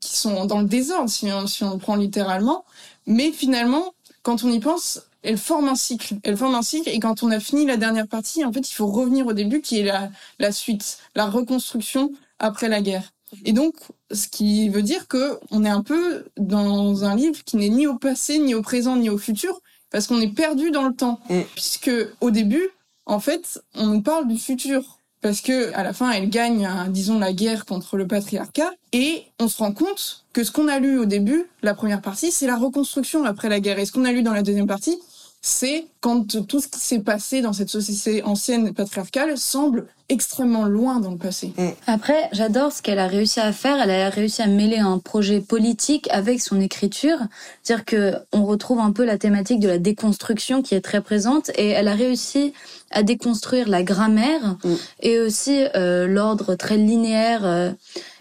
qui 0.00 0.16
sont 0.16 0.46
dans 0.46 0.60
le 0.60 0.66
désordre 0.66 1.10
si 1.10 1.30
on, 1.30 1.46
si 1.46 1.62
on 1.62 1.72
le 1.74 1.78
prend 1.78 1.96
littéralement. 1.96 2.64
Mais 3.06 3.32
finalement, 3.32 3.94
quand 4.22 4.44
on 4.44 4.50
y 4.50 4.58
pense, 4.58 5.02
elle 5.22 5.38
forme 5.38 5.68
un 5.68 5.74
cycle. 5.74 6.16
Elle 6.22 6.36
forme 6.36 6.54
un 6.54 6.62
cycle 6.62 6.88
et 6.88 6.98
quand 6.98 7.22
on 7.22 7.30
a 7.30 7.40
fini 7.40 7.66
la 7.66 7.76
dernière 7.76 8.08
partie, 8.08 8.44
en 8.44 8.52
fait, 8.52 8.68
il 8.68 8.72
faut 8.72 8.86
revenir 8.86 9.26
au 9.26 9.32
début 9.32 9.60
qui 9.60 9.78
est 9.78 9.84
la, 9.84 10.10
la 10.38 10.52
suite, 10.52 10.98
la 11.14 11.26
reconstruction 11.26 12.12
après 12.38 12.68
la 12.68 12.80
guerre. 12.80 13.12
Et 13.44 13.52
donc, 13.52 13.74
ce 14.10 14.26
qui 14.26 14.68
veut 14.70 14.82
dire 14.82 15.06
que 15.06 15.38
on 15.50 15.64
est 15.64 15.70
un 15.70 15.82
peu 15.82 16.24
dans 16.36 17.04
un 17.04 17.14
livre 17.14 17.44
qui 17.44 17.56
n'est 17.56 17.68
ni 17.68 17.86
au 17.86 17.96
passé, 17.96 18.38
ni 18.38 18.54
au 18.54 18.62
présent, 18.62 18.96
ni 18.96 19.08
au 19.08 19.18
futur, 19.18 19.60
parce 19.90 20.06
qu'on 20.06 20.20
est 20.20 20.34
perdu 20.34 20.70
dans 20.70 20.88
le 20.88 20.94
temps. 20.94 21.20
Mm. 21.28 21.40
Puisque 21.54 21.90
au 22.20 22.30
début, 22.30 22.68
en 23.06 23.20
fait, 23.20 23.62
on 23.74 23.86
nous 23.86 24.02
parle 24.02 24.26
du 24.26 24.38
futur 24.38 24.99
parce 25.22 25.40
que 25.40 25.72
à 25.74 25.82
la 25.82 25.92
fin 25.92 26.10
elle 26.10 26.30
gagne 26.30 26.68
disons 26.88 27.18
la 27.18 27.32
guerre 27.32 27.66
contre 27.66 27.96
le 27.96 28.06
patriarcat 28.06 28.70
et 28.92 29.24
on 29.38 29.48
se 29.48 29.58
rend 29.58 29.72
compte 29.72 30.24
que 30.32 30.44
ce 30.44 30.50
qu'on 30.50 30.68
a 30.68 30.78
lu 30.78 30.98
au 30.98 31.04
début 31.04 31.46
la 31.62 31.74
première 31.74 32.00
partie 32.00 32.32
c'est 32.32 32.46
la 32.46 32.56
reconstruction 32.56 33.24
après 33.24 33.48
la 33.48 33.60
guerre. 33.60 33.78
Et 33.78 33.86
ce 33.86 33.92
qu'on 33.92 34.04
a 34.04 34.12
lu 34.12 34.22
dans 34.22 34.32
la 34.32 34.42
deuxième 34.42 34.66
partie 34.66 34.98
c'est 35.42 35.86
quand 36.00 36.26
tout 36.46 36.60
ce 36.60 36.68
qui 36.68 36.80
s'est 36.80 37.00
passé 37.00 37.40
dans 37.40 37.52
cette 37.52 37.70
société 37.70 38.22
ancienne 38.22 38.74
patriarcale 38.74 39.38
semble 39.38 39.86
extrêmement 40.10 40.64
loin 40.64 41.00
dans 41.00 41.12
le 41.12 41.16
passé. 41.16 41.52
Mm. 41.56 41.68
Après, 41.86 42.28
j'adore 42.32 42.72
ce 42.72 42.82
qu'elle 42.82 42.98
a 42.98 43.06
réussi 43.06 43.40
à 43.40 43.52
faire. 43.52 43.80
Elle 43.80 43.90
a 43.90 44.10
réussi 44.10 44.42
à 44.42 44.46
mêler 44.46 44.78
un 44.78 44.98
projet 44.98 45.40
politique 45.40 46.08
avec 46.10 46.40
son 46.40 46.60
écriture. 46.60 47.18
C'est-à-dire 47.62 47.84
que 47.84 48.14
on 48.32 48.44
retrouve 48.44 48.80
un 48.80 48.92
peu 48.92 49.04
la 49.04 49.16
thématique 49.16 49.60
de 49.60 49.68
la 49.68 49.78
déconstruction 49.78 50.62
qui 50.62 50.74
est 50.74 50.80
très 50.80 51.00
présente 51.00 51.50
et 51.54 51.68
elle 51.68 51.88
a 51.88 51.94
réussi 51.94 52.52
à 52.90 53.02
déconstruire 53.02 53.68
la 53.68 53.82
grammaire 53.82 54.56
mm. 54.64 54.74
et 55.02 55.20
aussi 55.20 55.64
euh, 55.74 56.06
l'ordre 56.06 56.54
très 56.54 56.76
linéaire 56.76 57.46
euh, 57.46 57.70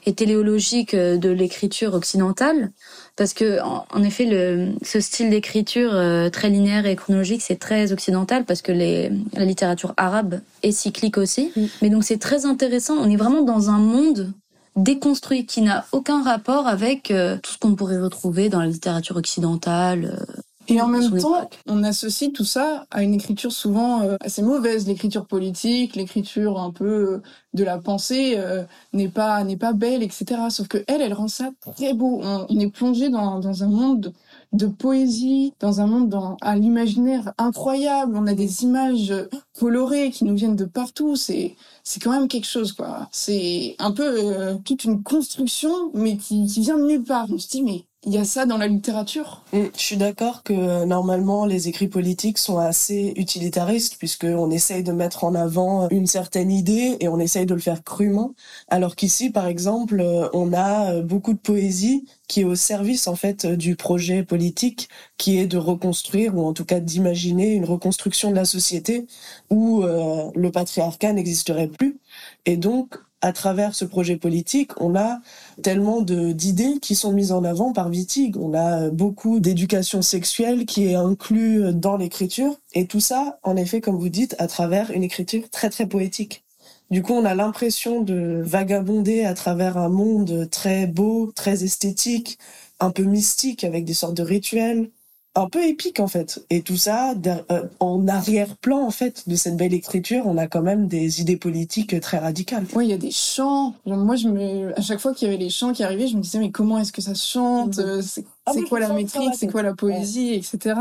et 0.06 0.14
téléologique 0.14 0.94
euh, 0.94 1.18
de 1.18 1.30
l'écriture 1.30 1.96
occidentale 1.96 2.72
parce 3.20 3.34
que 3.34 3.60
en, 3.62 4.02
effet 4.02 4.24
le 4.24 4.70
ce 4.82 5.02
style 5.02 5.30
d'écriture 5.30 5.92
euh, 5.94 6.30
très 6.30 6.50
linéaire 6.50 6.86
et 6.86 6.96
chronologique 6.96 7.42
c'est 7.42 7.60
très 7.60 7.92
occidental 7.92 8.46
parce 8.46 8.62
que 8.62 8.72
les 8.72 9.12
la 9.34 9.44
littérature 9.44 9.94
arabe 9.98 10.40
est 10.64 10.72
cyclique 10.72 11.18
aussi. 11.18 11.52
Mais 11.82 11.90
donc 11.90 12.06
c'est 12.06 12.18
très 12.18 12.46
intéressant. 12.46 12.96
On 12.98 13.10
est 13.10 13.18
vraiment 13.18 13.42
dans 13.42 13.70
un 13.70 13.78
monde 13.78 14.32
déconstruit 14.78 15.46
qui 15.46 15.62
n'a 15.62 15.86
aucun 15.92 16.24
rapport 16.24 16.66
avec 16.68 17.12
euh, 17.12 17.38
tout 17.44 17.52
ce 17.52 17.58
qu'on 17.58 17.76
pourrait 17.76 18.00
retrouver 18.00 18.48
dans 18.48 18.62
la 18.62 18.68
littérature 18.68 19.18
occidentale 19.18 20.18
euh, 20.18 20.42
et 20.70 20.82
en 20.82 20.88
même 20.88 21.20
temps, 21.20 21.50
on 21.68 21.84
associe 21.84 22.32
tout 22.32 22.46
ça 22.46 22.86
à 22.92 23.04
une 23.04 23.14
écriture 23.14 23.52
souvent 23.52 24.02
euh, 24.04 24.16
assez 24.22 24.42
mauvaise, 24.42 24.88
l'écriture 24.88 25.26
politique, 25.26 25.96
l'écriture 25.96 26.60
un 26.60 26.72
peu 26.72 26.86
euh, 26.86 27.22
de 27.54 27.64
la 27.64 27.80
pensée 27.80 28.36
euh, 28.38 28.64
n'est 28.94 29.10
pas 29.10 29.44
n'est 29.44 29.58
pas 29.58 29.74
belle, 29.74 30.04
etc. 30.04 30.26
Sauf 30.50 30.68
que 30.68 30.84
elle, 30.88 31.02
elle 31.02 31.14
rend 31.14 31.28
ça 31.28 31.52
très 31.76 31.94
beau. 31.94 32.20
On, 32.24 32.46
on 32.50 32.60
est 32.60 32.70
plongé 32.70 33.10
dans, 33.10 33.40
dans 33.40 33.64
un 33.64 33.68
monde 33.68 34.14
de 34.54 34.68
poésie, 34.68 35.54
dans 35.60 35.82
un 35.82 35.88
monde 35.88 36.10
dans, 36.10 36.38
à 36.42 36.56
l'imaginaire 36.56 37.34
incroyable. 37.38 38.16
On 38.16 38.28
a 38.28 38.34
des 38.34 38.64
images 38.64 39.14
colorées 39.60 40.12
qui 40.12 40.26
nous 40.26 40.36
viennent 40.36 40.56
de 40.56 40.66
partout. 40.66 41.16
C'est 41.16 41.56
c'est 41.84 42.00
quand 42.00 42.12
même 42.12 42.28
quelque 42.28 42.46
chose, 42.48 42.74
quoi. 42.74 43.10
C'est 43.12 43.76
un 43.80 43.92
peu 43.92 44.04
euh, 44.06 44.56
toute 44.64 44.84
une 44.84 45.02
construction, 45.02 45.72
mais 45.96 46.18
qui, 46.18 46.46
qui 46.46 46.62
vient 46.62 46.78
de 46.78 46.86
nulle 46.86 47.04
part. 47.04 47.26
On 47.32 47.40
se 47.40 47.48
dit, 47.48 47.64
mais 47.64 47.86
il 48.06 48.14
y 48.14 48.18
a 48.18 48.24
ça 48.24 48.46
dans 48.46 48.58
la 48.58 48.68
littérature. 48.68 49.44
Mm, 49.52 49.64
je 49.76 49.82
suis 49.82 49.98
d'accord 49.98 50.44
que 50.44 50.54
euh, 50.54 50.86
normalement 50.86 51.46
les 51.46 51.68
écrits 51.68 51.90
politiques 51.90 52.38
sont 52.38 52.58
assez 52.58 53.14
utilitaristes 53.18 53.98
puisque 53.98 54.24
on 54.24 54.50
essaye 54.52 54.84
de 54.84 54.94
mettre 54.94 55.26
en 55.26 55.36
avant 55.36 55.90
une 55.90 56.08
certaine 56.08 56.50
idée 56.50 56.98
et 57.02 57.10
on 57.10 57.20
essaye 57.20 57.46
de 57.46 57.54
le 57.54 57.60
faire 57.60 57.84
crûment. 57.84 58.34
Alors 58.70 58.96
qu'ici, 58.96 59.32
par 59.32 59.48
exemple, 59.48 60.00
euh, 60.00 60.30
on 60.34 60.54
a 60.54 60.94
euh, 60.94 61.02
beaucoup 61.02 61.34
de 61.34 61.40
poésie 61.40 62.06
qui 62.30 62.42
est 62.42 62.46
au 62.46 62.56
service 62.56 63.08
en 63.08 63.16
fait 63.16 63.46
du 63.46 63.76
projet 63.76 64.24
politique 64.24 64.88
qui 65.18 65.38
est 65.38 65.48
de 65.48 65.58
reconstruire 65.58 66.38
ou 66.38 66.46
en 66.46 66.54
tout 66.54 66.66
cas 66.66 66.80
d'imaginer 66.80 67.54
une 67.54 67.66
reconstruction 67.66 68.30
de 68.32 68.36
la 68.36 68.46
société 68.46 69.08
où 69.50 69.84
euh, 69.84 70.32
le 70.36 70.52
patriarcat 70.52 71.12
n'existerait 71.12 71.68
plus. 71.68 72.00
Et 72.46 72.56
donc 72.56 72.98
à 73.22 73.34
travers 73.34 73.76
ce 73.76 73.86
projet 73.86 74.16
politique, 74.16 74.72
on 74.82 74.96
a 74.96 75.20
tellement 75.62 76.02
d'idées 76.02 76.80
qui 76.82 76.96
sont 76.96 77.12
mises 77.12 77.32
en 77.32 77.44
avant 77.44 77.74
par 77.74 77.90
Wittig. 77.90 78.38
On 78.38 78.54
a 78.54 78.90
beaucoup 78.90 79.40
d'éducation 79.40 80.02
sexuelle 80.02 80.66
qui 80.66 80.88
est 80.88 80.96
inclus 80.96 81.74
dans 81.74 81.98
l'écriture 81.98 82.56
et 82.74 82.86
tout 82.86 83.00
ça, 83.00 83.40
en 83.44 83.56
effet, 83.56 83.82
comme 83.82 83.98
vous 83.98 84.10
dites, 84.10 84.36
à 84.40 84.48
travers 84.48 84.92
une 84.92 85.04
écriture 85.04 85.50
très 85.50 85.70
très 85.70 85.88
poétique. 85.88 86.44
Du 86.92 87.04
coup, 87.04 87.14
on 87.14 87.26
a 87.26 87.36
l'impression 87.36 88.02
de 88.02 88.42
vagabonder 88.44 89.24
à 89.24 89.36
travers 89.36 89.78
un 89.78 89.90
monde 89.90 90.50
très 90.50 90.88
beau, 90.88 91.32
très 91.36 91.64
esthétique, 91.64 92.40
un 92.80 92.90
peu 92.90 93.04
mystique 93.04 93.64
avec 93.64 93.86
des 93.86 93.94
sortes 93.94 94.18
de 94.18 94.24
rituels. 94.24 94.90
Un 95.36 95.48
peu 95.48 95.64
épique 95.64 96.00
en 96.00 96.08
fait. 96.08 96.44
Et 96.50 96.62
tout 96.62 96.78
ça, 96.78 97.14
euh, 97.52 97.64
en 97.80 98.08
arrière-plan 98.08 98.86
en 98.86 98.92
fait 98.92 99.28
de 99.28 99.36
cette 99.36 99.58
belle 99.58 99.74
écriture, 99.74 100.24
on 100.26 100.38
a 100.38 100.48
quand 100.48 100.62
même 100.62 100.88
des 100.88 101.22
idées 101.22 101.38
politiques 101.38 102.00
très 102.02 102.18
radicales. 102.18 102.66
Oui, 102.74 102.86
il 102.86 102.90
y 102.90 102.94
a 102.94 102.98
des 102.98 103.12
chants. 103.12 103.76
Moi, 103.86 104.16
je 104.16 104.28
me, 104.28 104.78
à 104.78 104.82
chaque 104.82 105.00
fois 105.00 105.14
qu'il 105.14 105.28
y 105.28 105.32
avait 105.32 105.42
les 105.42 105.50
chants 105.50 105.74
qui 105.74 105.84
arrivaient, 105.84 106.08
je 106.08 106.18
me 106.18 106.22
disais 106.22 106.40
mais 106.40 106.52
comment 106.52 106.80
est-ce 106.80 106.92
que 106.92 107.02
ça 107.02 107.14
chante? 107.14 107.78
Mhm. 107.78 108.02
C'est 108.02 108.26
ah 108.46 108.54
quoi 108.68 108.80
la 108.80 108.94
métrique? 108.94 109.34
C'est 109.36 109.48
quoi 109.48 109.62
la 109.62 109.74
poésie, 109.74 110.34
etc 110.34 110.76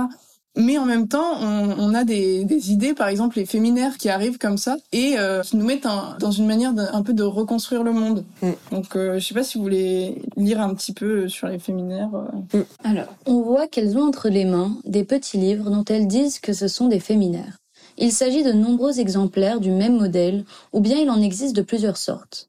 mais 0.56 0.76
en 0.76 0.84
même 0.84 1.06
temps, 1.06 1.40
on, 1.40 1.76
on 1.78 1.94
a 1.94 2.04
des, 2.04 2.44
des, 2.44 2.72
idées, 2.72 2.94
par 2.94 3.08
exemple 3.08 3.38
les 3.38 3.46
féminaires 3.46 3.96
qui 3.96 4.08
arrivent 4.08 4.38
comme 4.38 4.58
ça 4.58 4.76
et 4.92 5.14
euh, 5.16 5.42
qui 5.42 5.56
nous 5.56 5.64
mettent 5.64 5.86
dans 6.18 6.30
une 6.30 6.46
manière 6.46 6.72
un 6.76 7.02
peu 7.02 7.12
de 7.12 7.22
reconstruire 7.22 7.84
le 7.84 7.92
monde. 7.92 8.24
Mm. 8.42 8.50
Donc, 8.72 8.96
euh, 8.96 9.18
je 9.18 9.26
sais 9.26 9.34
pas 9.34 9.44
si 9.44 9.56
vous 9.56 9.64
voulez 9.64 10.20
lire 10.36 10.60
un 10.60 10.74
petit 10.74 10.92
peu 10.92 11.28
sur 11.28 11.48
les 11.48 11.58
féminaires. 11.58 12.10
Euh. 12.14 12.58
Mm. 12.58 12.64
Alors, 12.84 13.14
on 13.26 13.42
voit 13.42 13.68
qu'elles 13.68 13.96
ont 13.96 14.08
entre 14.08 14.28
les 14.28 14.44
mains 14.44 14.76
des 14.84 15.04
petits 15.04 15.38
livres 15.38 15.70
dont 15.70 15.84
elles 15.84 16.08
disent 16.08 16.40
que 16.40 16.52
ce 16.52 16.66
sont 16.66 16.88
des 16.88 17.00
féminaires. 17.00 17.58
Il 17.96 18.12
s'agit 18.12 18.42
de 18.42 18.52
nombreux 18.52 19.00
exemplaires 19.00 19.60
du 19.60 19.70
même 19.70 19.96
modèle, 19.96 20.44
ou 20.72 20.80
bien 20.80 20.98
il 20.98 21.10
en 21.10 21.20
existe 21.20 21.54
de 21.54 21.62
plusieurs 21.62 21.96
sortes. 21.96 22.48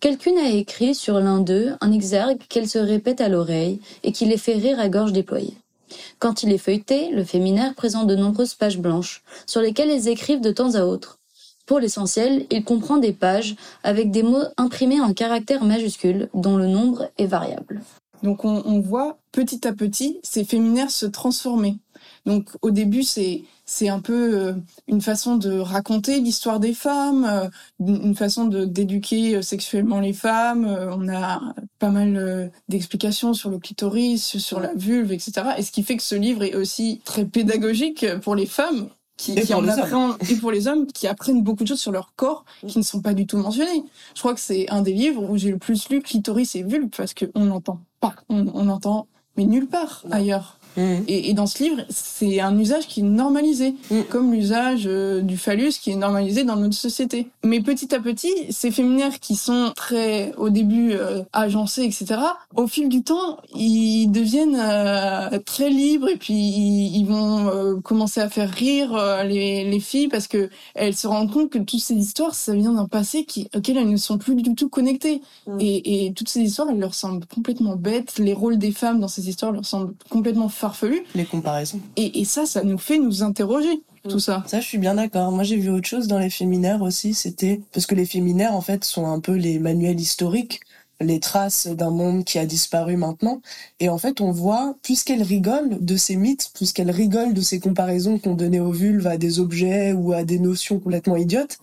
Quelqu'une 0.00 0.38
a 0.38 0.50
écrit 0.50 0.94
sur 0.94 1.20
l'un 1.20 1.40
d'eux 1.40 1.72
un 1.80 1.92
exergue 1.92 2.38
qu'elle 2.48 2.68
se 2.68 2.78
répète 2.78 3.20
à 3.20 3.28
l'oreille 3.28 3.80
et 4.02 4.12
qui 4.12 4.26
les 4.26 4.36
fait 4.36 4.54
rire 4.54 4.78
à 4.78 4.88
gorge 4.88 5.12
déployée. 5.12 5.56
Quand 6.18 6.42
il 6.42 6.52
est 6.52 6.58
feuilleté, 6.58 7.10
le 7.10 7.24
féminaire 7.24 7.74
présente 7.74 8.06
de 8.06 8.16
nombreuses 8.16 8.54
pages 8.54 8.78
blanches, 8.78 9.22
sur 9.46 9.60
lesquelles 9.60 9.90
elles 9.90 10.08
écrivent 10.08 10.40
de 10.40 10.52
temps 10.52 10.74
à 10.74 10.82
autre. 10.82 11.18
Pour 11.66 11.78
l'essentiel, 11.78 12.46
il 12.50 12.64
comprend 12.64 12.96
des 12.96 13.12
pages 13.12 13.54
avec 13.84 14.10
des 14.10 14.22
mots 14.22 14.42
imprimés 14.56 15.00
en 15.00 15.12
caractères 15.14 15.64
majuscules, 15.64 16.28
dont 16.34 16.56
le 16.56 16.66
nombre 16.66 17.10
est 17.16 17.26
variable. 17.26 17.82
Donc 18.22 18.44
on, 18.44 18.62
on 18.66 18.80
voit 18.80 19.18
petit 19.32 19.66
à 19.66 19.72
petit 19.72 20.20
ces 20.22 20.44
féminaires 20.44 20.90
se 20.90 21.06
transformer. 21.06 21.76
Donc 22.26 22.50
au 22.62 22.70
début, 22.70 23.02
c'est 23.02 23.42
c'est 23.64 23.88
un 23.88 24.00
peu 24.00 24.34
euh, 24.34 24.52
une 24.88 25.00
façon 25.00 25.36
de 25.36 25.58
raconter 25.58 26.18
l'histoire 26.20 26.58
des 26.58 26.74
femmes, 26.74 27.24
euh, 27.24 27.48
une 27.78 28.16
façon 28.16 28.46
de 28.46 28.64
d'éduquer 28.64 29.36
euh, 29.36 29.42
sexuellement 29.42 30.00
les 30.00 30.12
femmes. 30.12 30.64
On 30.66 31.08
a 31.08 31.40
pas 31.78 31.90
mal 31.90 32.50
d'explications 32.68 33.32
sur 33.32 33.50
le 33.50 33.58
clitoris, 33.58 34.38
sur 34.38 34.60
la 34.60 34.74
vulve, 34.74 35.12
etc. 35.12 35.32
Et 35.58 35.62
ce 35.62 35.70
qui 35.70 35.82
fait 35.82 35.96
que 35.96 36.02
ce 36.02 36.14
livre 36.14 36.42
est 36.42 36.54
aussi 36.54 37.00
très 37.04 37.24
pédagogique 37.24 38.04
pour 38.22 38.34
les 38.34 38.46
femmes 38.46 38.88
qui, 39.16 39.32
et, 39.32 39.42
pour 39.42 39.62
et 40.28 40.34
pour 40.36 40.50
les 40.50 40.66
hommes 40.66 40.86
qui 40.86 41.06
apprennent 41.06 41.42
beaucoup 41.42 41.62
de 41.62 41.68
choses 41.68 41.80
sur 41.80 41.92
leur 41.92 42.14
corps 42.16 42.44
qui 42.66 42.78
ne 42.78 42.84
sont 42.84 43.00
pas 43.00 43.14
du 43.14 43.26
tout 43.26 43.36
mentionnés. 43.36 43.84
Je 44.14 44.20
crois 44.20 44.34
que 44.34 44.40
c'est 44.40 44.68
un 44.70 44.82
des 44.82 44.92
livres 44.92 45.30
où 45.30 45.36
j'ai 45.36 45.50
le 45.50 45.58
plus 45.58 45.88
lu 45.90 46.00
clitoris 46.00 46.54
et 46.56 46.62
vulve 46.62 46.88
parce 46.88 47.14
qu'on 47.14 47.44
n'entend 47.44 47.80
pas, 48.00 48.14
on, 48.28 48.46
on 48.54 48.68
entend 48.68 49.06
mais 49.36 49.44
nulle 49.44 49.68
part 49.68 50.04
ailleurs. 50.10 50.59
Mm. 50.76 51.02
Et, 51.08 51.30
et, 51.30 51.34
dans 51.34 51.46
ce 51.46 51.62
livre, 51.62 51.82
c'est 51.88 52.40
un 52.40 52.56
usage 52.58 52.86
qui 52.86 53.00
est 53.00 53.04
normalisé, 53.04 53.74
mm. 53.90 54.02
comme 54.08 54.32
l'usage 54.32 54.84
euh, 54.86 55.20
du 55.20 55.36
phallus 55.36 55.72
qui 55.80 55.90
est 55.90 55.96
normalisé 55.96 56.44
dans 56.44 56.56
notre 56.56 56.74
société. 56.74 57.28
Mais 57.44 57.60
petit 57.60 57.94
à 57.94 58.00
petit, 58.00 58.32
ces 58.50 58.70
féminaires 58.70 59.20
qui 59.20 59.36
sont 59.36 59.72
très, 59.74 60.32
au 60.36 60.50
début, 60.50 60.92
euh, 60.92 61.22
agencés, 61.32 61.82
etc., 61.84 62.20
au 62.54 62.66
fil 62.66 62.88
du 62.88 63.02
temps, 63.02 63.38
ils 63.54 64.08
deviennent 64.08 64.58
euh, 64.58 65.38
très 65.44 65.70
libres 65.70 66.08
et 66.08 66.16
puis 66.16 66.34
ils, 66.34 67.04
vont 67.04 67.80
commencer 67.82 68.20
à 68.20 68.28
faire 68.28 68.50
rire 68.50 69.24
les, 69.24 69.68
les, 69.68 69.80
filles 69.80 70.08
parce 70.08 70.28
que 70.28 70.50
elles 70.74 70.94
se 70.94 71.06
rendent 71.08 71.32
compte 71.32 71.50
que 71.50 71.58
toutes 71.58 71.80
ces 71.80 71.94
histoires, 71.94 72.34
ça 72.34 72.54
vient 72.54 72.72
d'un 72.72 72.86
passé 72.86 73.24
qui, 73.24 73.48
auquel 73.56 73.78
elles 73.78 73.88
ne 73.88 73.96
sont 73.96 74.18
plus 74.18 74.34
du 74.34 74.54
tout 74.54 74.68
connectées. 74.68 75.22
Mm. 75.46 75.58
Et, 75.60 76.06
et 76.06 76.12
toutes 76.12 76.28
ces 76.28 76.40
histoires, 76.40 76.68
elles 76.70 76.78
leur 76.78 76.94
semblent 76.94 77.26
complètement 77.26 77.74
bêtes. 77.76 78.18
Les 78.18 78.34
rôles 78.34 78.58
des 78.58 78.72
femmes 78.72 79.00
dans 79.00 79.08
ces 79.08 79.28
histoires 79.28 79.52
leur 79.52 79.64
semblent 79.64 79.94
complètement 80.08 80.48
Les 81.14 81.24
comparaisons. 81.24 81.80
Et, 81.96 82.20
et 82.20 82.24
ça, 82.24 82.46
ça 82.46 82.62
nous 82.62 82.78
fait 82.78 82.98
nous 82.98 83.22
interroger 83.22 83.80
tout 84.08 84.18
ça. 84.18 84.42
Ça, 84.46 84.60
je 84.60 84.66
suis 84.66 84.78
bien 84.78 84.94
d'accord. 84.94 85.30
Moi, 85.30 85.44
j'ai 85.44 85.56
vu 85.56 85.68
autre 85.68 85.86
chose 85.86 86.06
dans 86.06 86.18
les 86.18 86.30
féminaires 86.30 86.80
aussi. 86.82 87.12
C'était 87.12 87.60
parce 87.72 87.86
que 87.86 87.94
les 87.94 88.06
féminaires, 88.06 88.54
en 88.54 88.62
fait, 88.62 88.84
sont 88.84 89.06
un 89.06 89.20
peu 89.20 89.34
les 89.34 89.58
manuels 89.58 90.00
historiques, 90.00 90.60
les 91.00 91.20
traces 91.20 91.66
d'un 91.66 91.90
monde 91.90 92.24
qui 92.24 92.38
a 92.38 92.46
disparu 92.46 92.96
maintenant. 92.96 93.42
Et 93.78 93.88
en 93.88 93.98
fait, 93.98 94.20
on 94.20 94.30
voit, 94.30 94.74
puisqu'elles 94.82 95.22
rigolent 95.22 95.78
de 95.80 95.96
ces 95.96 96.16
mythes, 96.16 96.50
puisqu'elles 96.54 96.90
rigolent 96.90 97.34
de 97.34 97.40
ces 97.40 97.60
comparaisons 97.60 98.18
qu'on 98.18 98.34
donnait 98.34 98.60
aux 98.60 98.72
vulves 98.72 99.06
à 99.06 99.18
des 99.18 99.38
objets 99.38 99.92
ou 99.92 100.12
à 100.12 100.24
des 100.24 100.38
notions 100.38 100.78
complètement 100.78 101.16
idiotes, 101.16 101.58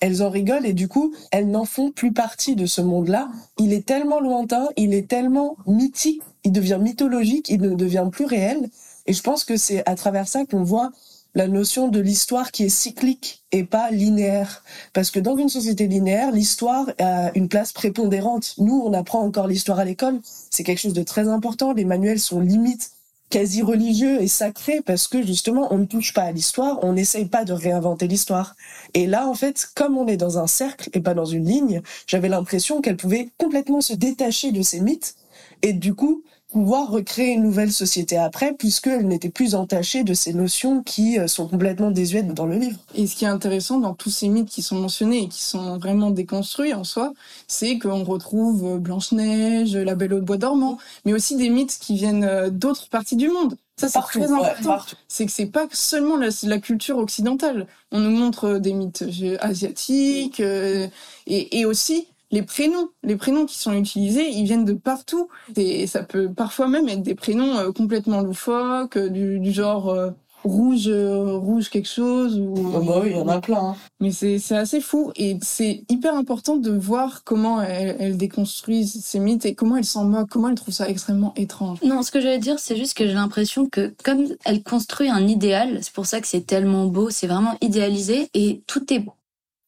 elles 0.00 0.22
en 0.22 0.30
rigolent 0.30 0.66
et 0.66 0.74
du 0.74 0.88
coup, 0.88 1.14
elles 1.30 1.50
n'en 1.50 1.64
font 1.64 1.90
plus 1.90 2.12
partie 2.12 2.56
de 2.56 2.66
ce 2.66 2.80
monde-là. 2.80 3.28
Il 3.58 3.72
est 3.72 3.86
tellement 3.86 4.20
lointain, 4.20 4.68
il 4.76 4.92
est 4.92 5.08
tellement 5.08 5.56
mythique 5.66 6.22
il 6.44 6.52
devient 6.52 6.78
mythologique, 6.80 7.48
il 7.48 7.60
ne 7.60 7.74
devient 7.74 8.08
plus 8.12 8.26
réel. 8.26 8.68
Et 9.06 9.12
je 9.12 9.22
pense 9.22 9.44
que 9.44 9.56
c'est 9.56 9.82
à 9.88 9.94
travers 9.94 10.28
ça 10.28 10.44
qu'on 10.44 10.62
voit 10.62 10.92
la 11.34 11.48
notion 11.48 11.88
de 11.88 11.98
l'histoire 11.98 12.52
qui 12.52 12.64
est 12.64 12.68
cyclique 12.68 13.44
et 13.50 13.64
pas 13.64 13.90
linéaire. 13.90 14.62
Parce 14.92 15.10
que 15.10 15.18
dans 15.18 15.36
une 15.36 15.48
société 15.48 15.88
linéaire, 15.88 16.30
l'histoire 16.30 16.86
a 17.00 17.32
une 17.34 17.48
place 17.48 17.72
prépondérante. 17.72 18.54
Nous, 18.58 18.82
on 18.86 18.92
apprend 18.92 19.20
encore 19.20 19.48
l'histoire 19.48 19.80
à 19.80 19.84
l'école. 19.84 20.20
C'est 20.50 20.62
quelque 20.62 20.80
chose 20.80 20.92
de 20.92 21.02
très 21.02 21.28
important. 21.28 21.72
Les 21.72 21.84
manuels 21.84 22.20
sont 22.20 22.40
limite 22.40 22.92
quasi 23.30 23.62
religieux 23.62 24.22
et 24.22 24.28
sacrés 24.28 24.80
parce 24.80 25.08
que 25.08 25.26
justement, 25.26 25.66
on 25.72 25.78
ne 25.78 25.86
touche 25.86 26.12
pas 26.12 26.22
à 26.22 26.30
l'histoire, 26.30 26.78
on 26.82 26.92
n'essaye 26.92 27.24
pas 27.24 27.44
de 27.44 27.52
réinventer 27.52 28.06
l'histoire. 28.06 28.54
Et 28.92 29.06
là, 29.06 29.26
en 29.26 29.34
fait, 29.34 29.66
comme 29.74 29.98
on 29.98 30.06
est 30.06 30.16
dans 30.16 30.38
un 30.38 30.46
cercle 30.46 30.88
et 30.92 31.00
pas 31.00 31.14
dans 31.14 31.24
une 31.24 31.46
ligne, 31.46 31.82
j'avais 32.06 32.28
l'impression 32.28 32.80
qu'elle 32.80 32.96
pouvait 32.96 33.30
complètement 33.38 33.80
se 33.80 33.92
détacher 33.92 34.52
de 34.52 34.62
ces 34.62 34.80
mythes 34.80 35.16
et 35.62 35.72
du 35.72 35.94
coup 35.94 36.22
pouvoir 36.54 36.88
recréer 36.88 37.32
une 37.32 37.42
nouvelle 37.42 37.72
société 37.72 38.16
après, 38.16 38.54
puisqu'elle 38.54 39.08
n'était 39.08 39.28
plus 39.28 39.56
entachée 39.56 40.04
de 40.04 40.14
ces 40.14 40.32
notions 40.32 40.84
qui 40.84 41.18
euh, 41.18 41.26
sont 41.26 41.48
complètement 41.48 41.90
désuètes 41.90 42.32
dans 42.32 42.46
le 42.46 42.54
livre. 42.54 42.78
Et 42.94 43.08
ce 43.08 43.16
qui 43.16 43.24
est 43.24 43.28
intéressant 43.28 43.80
dans 43.80 43.92
tous 43.92 44.10
ces 44.10 44.28
mythes 44.28 44.50
qui 44.50 44.62
sont 44.62 44.76
mentionnés 44.76 45.24
et 45.24 45.28
qui 45.28 45.42
sont 45.42 45.78
vraiment 45.78 46.10
déconstruits 46.10 46.72
en 46.72 46.84
soi, 46.84 47.12
c'est 47.48 47.80
qu'on 47.80 48.04
retrouve 48.04 48.74
euh, 48.74 48.78
Blanche-Neige, 48.78 49.76
La 49.76 49.96
Belle 49.96 50.14
au 50.14 50.20
Bois 50.20 50.36
dormant, 50.36 50.78
mais 51.04 51.12
aussi 51.12 51.34
des 51.34 51.50
mythes 51.50 51.76
qui 51.80 51.96
viennent 51.96 52.22
euh, 52.22 52.50
d'autres 52.50 52.88
parties 52.88 53.16
du 53.16 53.28
monde. 53.28 53.56
Ça, 53.76 53.88
c'est 53.88 54.00
très 54.02 54.30
important. 54.30 54.78
c'est 55.08 55.26
que 55.26 55.32
c'est 55.32 55.46
pas 55.46 55.66
seulement 55.72 56.16
la, 56.16 56.58
culture 56.58 56.98
occidentale. 56.98 57.66
On 57.90 57.98
nous 57.98 58.16
montre 58.16 58.58
des 58.58 58.74
mythes 58.74 59.04
asiatiques 59.40 60.38
et, 60.38 60.90
et 61.26 61.66
aussi 61.66 62.06
les 62.34 62.42
prénoms, 62.42 62.88
les 63.04 63.16
prénoms 63.16 63.46
qui 63.46 63.56
sont 63.56 63.72
utilisés, 63.72 64.28
ils 64.28 64.44
viennent 64.44 64.64
de 64.64 64.72
partout. 64.72 65.28
Et 65.56 65.86
ça 65.86 66.02
peut 66.02 66.28
parfois 66.28 66.68
même 66.68 66.88
être 66.88 67.02
des 67.02 67.14
prénoms 67.14 67.56
euh, 67.56 67.70
complètement 67.70 68.20
loufoques, 68.22 68.96
euh, 68.96 69.08
du, 69.08 69.52
genre 69.52 69.88
euh, 69.88 70.10
rouge, 70.42 70.90
rouge 70.90 71.70
quelque 71.70 71.88
chose. 71.88 72.40
Ou, 72.40 72.54
oh 72.56 72.80
bah 72.80 72.98
oui, 73.00 73.10
il 73.10 73.16
y 73.16 73.20
en 73.20 73.28
a 73.28 73.40
plein. 73.40 73.68
Hein. 73.68 73.76
Mais 74.00 74.10
c'est 74.10 74.56
assez 74.56 74.80
fou 74.80 75.12
et 75.14 75.38
c'est 75.42 75.84
hyper 75.88 76.16
important 76.16 76.56
de 76.56 76.72
voir 76.72 77.22
comment 77.22 77.62
elles, 77.62 78.16
déconstruisent 78.16 79.04
ces 79.04 79.20
mythes 79.20 79.46
et 79.46 79.54
comment 79.54 79.76
elles 79.76 79.84
s'en 79.84 80.04
moquent, 80.04 80.28
comment 80.28 80.48
elles 80.48 80.56
trouvent 80.56 80.74
ça 80.74 80.88
extrêmement 80.88 81.34
étrange. 81.36 81.78
Non, 81.84 82.02
ce 82.02 82.10
que 82.10 82.20
j'allais 82.20 82.38
dire, 82.38 82.58
c'est 82.58 82.76
juste 82.76 82.96
que 82.96 83.06
j'ai 83.06 83.14
l'impression 83.14 83.68
que 83.68 83.94
comme 84.02 84.26
elle 84.44 84.64
construit 84.64 85.08
un 85.08 85.28
idéal, 85.28 85.78
c'est 85.82 85.92
pour 85.92 86.06
ça 86.06 86.20
que 86.20 86.26
c'est 86.26 86.46
tellement 86.46 86.86
beau, 86.86 87.10
c'est 87.10 87.28
vraiment 87.28 87.56
idéalisé 87.60 88.28
et 88.34 88.60
tout 88.66 88.92
est 88.92 89.04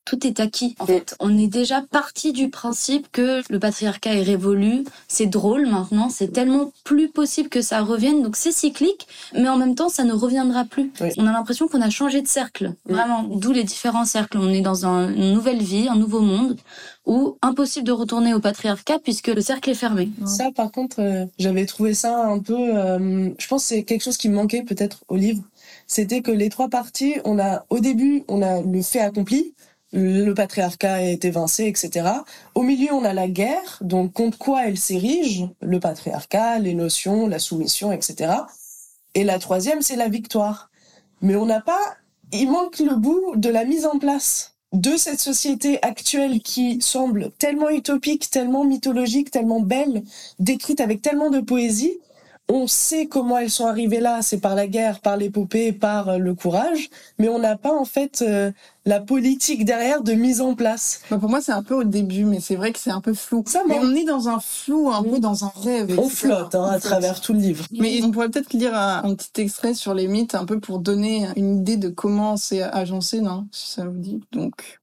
tout 0.07 0.27
est 0.27 0.41
acquis. 0.41 0.75
En 0.79 0.87
fait, 0.87 1.15
on 1.21 1.37
est 1.37 1.49
déjà 1.49 1.83
parti 1.83 2.33
du 2.33 2.49
principe 2.49 3.09
que 3.13 3.43
le 3.51 3.59
patriarcat 3.59 4.15
est 4.15 4.23
révolu. 4.23 4.85
C'est 5.09 5.27
drôle 5.27 5.67
maintenant, 5.67 6.09
c'est 6.09 6.29
tellement 6.29 6.73
plus 6.85 7.09
possible 7.09 7.51
que 7.51 7.61
ça 7.61 7.83
revienne. 7.83 8.23
Donc 8.23 8.37
c'est 8.37 8.53
cyclique, 8.53 9.07
mais 9.35 9.49
en 9.49 9.59
même 9.59 9.75
temps, 9.75 9.89
ça 9.91 10.05
ne 10.05 10.13
reviendra 10.13 10.65
plus. 10.65 10.93
On 11.19 11.27
a 11.27 11.33
l'impression 11.33 11.69
qu'on 11.69 11.83
a 11.83 11.91
changé 11.91 12.23
de 12.23 12.29
cercle, 12.29 12.73
vraiment. 12.89 13.25
D'où 13.25 13.53
les 13.53 13.65
différents 13.65 14.05
cercles. 14.05 14.39
On 14.39 14.49
est 14.49 14.61
dans 14.61 14.87
une 14.87 15.33
nouvelle 15.33 15.63
vie, 15.63 15.89
un 15.89 15.97
nouveau 15.97 16.21
monde 16.21 16.57
où 17.05 17.37
impossible 17.43 17.87
de 17.87 17.93
retourner 17.93 18.35
au 18.35 18.41
patriarcat 18.41 18.99
puisque 19.01 19.29
le 19.29 19.41
cercle 19.41 19.71
est 19.71 19.75
fermé. 19.75 20.11
Ça, 20.25 20.51
par 20.55 20.71
contre, 20.73 21.01
euh, 21.01 21.27
j'avais 21.39 21.67
trouvé 21.67 21.95
ça 21.95 22.27
un 22.27 22.39
peu. 22.39 22.55
Euh, 22.57 23.31
je 23.39 23.47
pense 23.47 23.63
que 23.63 23.69
c'est 23.69 23.83
quelque 23.83 24.03
chose 24.03 24.17
qui 24.17 24.29
me 24.29 24.35
manquait 24.35 24.63
peut-être 24.63 25.05
au 25.09 25.17
livre. 25.17 25.43
C'était 25.87 26.21
que 26.21 26.33
les 26.33 26.49
trois 26.49 26.69
parties, 26.69 27.15
on 27.25 27.39
a 27.39 27.65
au 27.71 27.79
début, 27.79 28.25
on 28.29 28.43
a 28.43 28.61
le 28.61 28.83
fait 28.83 29.01
accompli 29.01 29.53
le 29.93 30.33
patriarcat 30.33 31.03
été 31.03 31.29
évincé, 31.29 31.67
etc. 31.67 32.09
Au 32.55 32.63
milieu, 32.63 32.93
on 32.93 33.05
a 33.05 33.13
la 33.13 33.29
guerre, 33.29 33.79
donc 33.81 34.13
contre 34.13 34.39
quoi 34.39 34.67
elle 34.67 34.79
s'érige, 34.79 35.47
le 35.61 35.81
patriarcat, 35.81 36.59
les 36.59 36.75
notions, 36.75 37.27
la 37.29 37.39
soumission, 37.39 37.93
etc. 37.93 38.33
Et 39.15 39.25
la 39.25 39.39
troisième, 39.39 39.83
c'est 39.83 39.97
la 39.97 40.09
victoire. 40.09 40.71
Mais 41.23 41.37
on 41.37 41.47
n'a 41.47 41.61
pas, 41.61 41.97
il 42.33 42.51
manque 42.51 42.79
le 42.81 42.97
bout 42.97 43.37
de 43.37 43.49
la 43.49 43.65
mise 43.65 43.87
en 43.87 43.99
place 43.99 44.57
de 44.73 44.97
cette 44.97 45.21
société 45.21 45.79
actuelle 45.83 46.41
qui 46.41 46.81
semble 46.83 47.31
tellement 47.39 47.71
utopique, 47.71 48.29
tellement 48.31 48.65
mythologique, 48.65 49.31
tellement 49.31 49.61
belle, 49.61 50.03
décrite 50.39 50.81
avec 50.81 51.01
tellement 51.03 51.31
de 51.31 51.41
poésie, 51.41 51.99
on 52.49 52.67
sait 52.67 53.07
comment 53.07 53.39
elles 53.39 53.51
sont 53.51 53.67
arrivées 53.67 54.01
là, 54.01 54.23
c'est 54.23 54.39
par 54.39 54.55
la 54.55 54.67
guerre, 54.67 55.01
par 55.01 55.17
l'épopée, 55.17 55.73
par 55.73 56.11
euh, 56.11 56.19
le 56.19 56.35
courage, 56.35 56.91
mais 57.19 57.29
on 57.29 57.39
n'a 57.39 57.57
pas 57.57 57.73
en 57.73 57.85
fait 57.85 58.23
euh, 58.23 58.53
la 58.85 59.01
politique 59.01 59.65
derrière 59.65 60.03
de 60.03 60.13
mise 60.13 60.41
en 60.41 60.55
place. 60.55 61.01
Bah 61.11 61.19
pour 61.19 61.29
moi, 61.29 61.41
c'est 61.41 61.53
un 61.53 61.65
peu 61.65 61.75
au 61.75 61.85
début, 61.85 62.25
mais 62.25 62.39
c'est 62.39 62.55
vrai 62.55 62.73
que 62.73 62.79
c'est 62.79 62.91
un 62.91 63.01
peu 63.01 63.15
flou. 63.15 63.43
Ça, 63.47 63.63
mais 63.67 63.79
on 63.81 63.95
est 63.95 64.05
dans 64.05 64.29
un 64.29 64.39
flou, 64.39 64.91
un 64.91 65.03
peu 65.03 65.19
dans 65.19 65.45
un 65.45 65.53
rêve. 65.63 65.99
On 65.99 66.09
flotte 66.09 66.55
hein, 66.55 66.71
à 66.71 66.79
travers 66.79 67.21
tout 67.21 67.33
le 67.33 67.41
livre. 67.41 67.67
Mais 67.73 68.01
on 68.05 68.13
pourrait 68.13 68.29
peut-être 68.29 68.53
lire 68.53 68.75
un, 68.75 69.03
un, 69.05 69.15
petit 69.15 69.41
extrait 69.41 69.75
sur 69.75 69.93
les 69.93 70.07
mythes, 70.07 70.37
un 70.37 70.45
peu 70.45 70.61
pour 70.61 70.79
donner 70.79 71.27
une 71.37 71.59
idée 71.59 71.77
de 71.77 71.89
comment 71.89 72.37
c'est 72.37 72.63
agencé, 72.63 73.21
non 73.21 73.49
Si 73.51 73.73
ça 73.73 73.85
vous 73.85 73.99
dit. 73.99 74.21
Donc, 74.31 74.79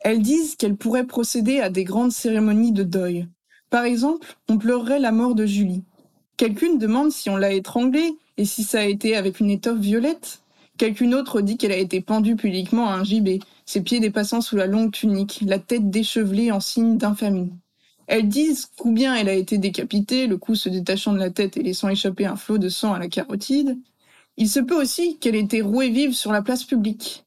elles 0.00 0.22
disent 0.22 0.56
qu'elles 0.56 0.76
pourraient 0.76 1.06
procéder 1.06 1.60
à 1.60 1.68
des 1.68 1.84
grandes 1.84 2.12
cérémonies 2.12 2.72
de 2.72 2.84
deuil. 2.84 3.28
Par 3.68 3.84
exemple, 3.84 4.26
on 4.48 4.58
pleurerait 4.58 4.98
la 4.98 5.12
mort 5.12 5.34
de 5.34 5.46
Julie. 5.46 5.82
Quelqu'une 6.36 6.78
demande 6.78 7.12
si 7.12 7.30
on 7.30 7.36
l'a 7.36 7.52
étranglée 7.52 8.16
et 8.36 8.44
si 8.44 8.64
ça 8.64 8.80
a 8.80 8.84
été 8.84 9.16
avec 9.16 9.40
une 9.40 9.50
étoffe 9.50 9.78
violette. 9.78 10.42
Quelqu'une 10.78 11.14
autre 11.14 11.40
dit 11.40 11.56
qu'elle 11.56 11.72
a 11.72 11.76
été 11.76 12.00
pendue 12.00 12.36
publiquement 12.36 12.88
à 12.88 12.94
un 12.94 13.04
gibet, 13.04 13.40
ses 13.66 13.82
pieds 13.82 14.00
dépassant 14.00 14.40
sous 14.40 14.56
la 14.56 14.66
longue 14.66 14.90
tunique, 14.90 15.40
la 15.46 15.58
tête 15.58 15.90
déchevelée 15.90 16.50
en 16.50 16.60
signe 16.60 16.96
d'infamie. 16.96 17.52
Elles 18.06 18.28
disent 18.28 18.66
qu'ou 18.76 18.90
bien 18.92 19.14
elle 19.14 19.28
a 19.28 19.34
été 19.34 19.58
décapitée, 19.58 20.26
le 20.26 20.38
cou 20.38 20.54
se 20.54 20.68
détachant 20.68 21.12
de 21.12 21.18
la 21.18 21.30
tête 21.30 21.56
et 21.56 21.62
laissant 21.62 21.88
échapper 21.88 22.26
un 22.26 22.36
flot 22.36 22.58
de 22.58 22.68
sang 22.68 22.94
à 22.94 22.98
la 22.98 23.08
carotide. 23.08 23.78
Il 24.36 24.48
se 24.48 24.60
peut 24.60 24.80
aussi 24.80 25.18
qu'elle 25.18 25.36
ait 25.36 25.40
été 25.40 25.60
rouée 25.60 25.90
vive 25.90 26.14
sur 26.14 26.32
la 26.32 26.42
place 26.42 26.64
publique. 26.64 27.24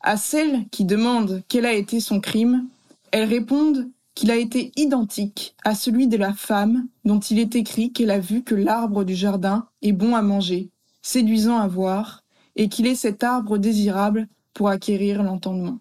À 0.00 0.16
celles 0.16 0.66
qui 0.70 0.84
demandent 0.84 1.42
quel 1.48 1.66
a 1.66 1.72
été 1.72 2.00
son 2.00 2.20
crime, 2.20 2.66
elles 3.10 3.28
répondent 3.28 3.88
qu'il 4.16 4.30
a 4.32 4.36
été 4.36 4.72
identique 4.76 5.54
à 5.62 5.76
celui 5.76 6.08
de 6.08 6.16
la 6.16 6.32
femme 6.32 6.88
dont 7.04 7.20
il 7.20 7.38
est 7.38 7.54
écrit 7.54 7.92
qu'elle 7.92 8.10
a 8.10 8.18
vu 8.18 8.42
que 8.42 8.56
l'arbre 8.56 9.04
du 9.04 9.14
jardin 9.14 9.68
est 9.82 9.92
bon 9.92 10.16
à 10.16 10.22
manger, 10.22 10.70
séduisant 11.02 11.58
à 11.58 11.68
voir, 11.68 12.24
et 12.56 12.68
qu'il 12.68 12.86
est 12.86 12.96
cet 12.96 13.22
arbre 13.22 13.58
désirable 13.58 14.26
pour 14.54 14.70
acquérir 14.70 15.22
l'entendement. 15.22 15.78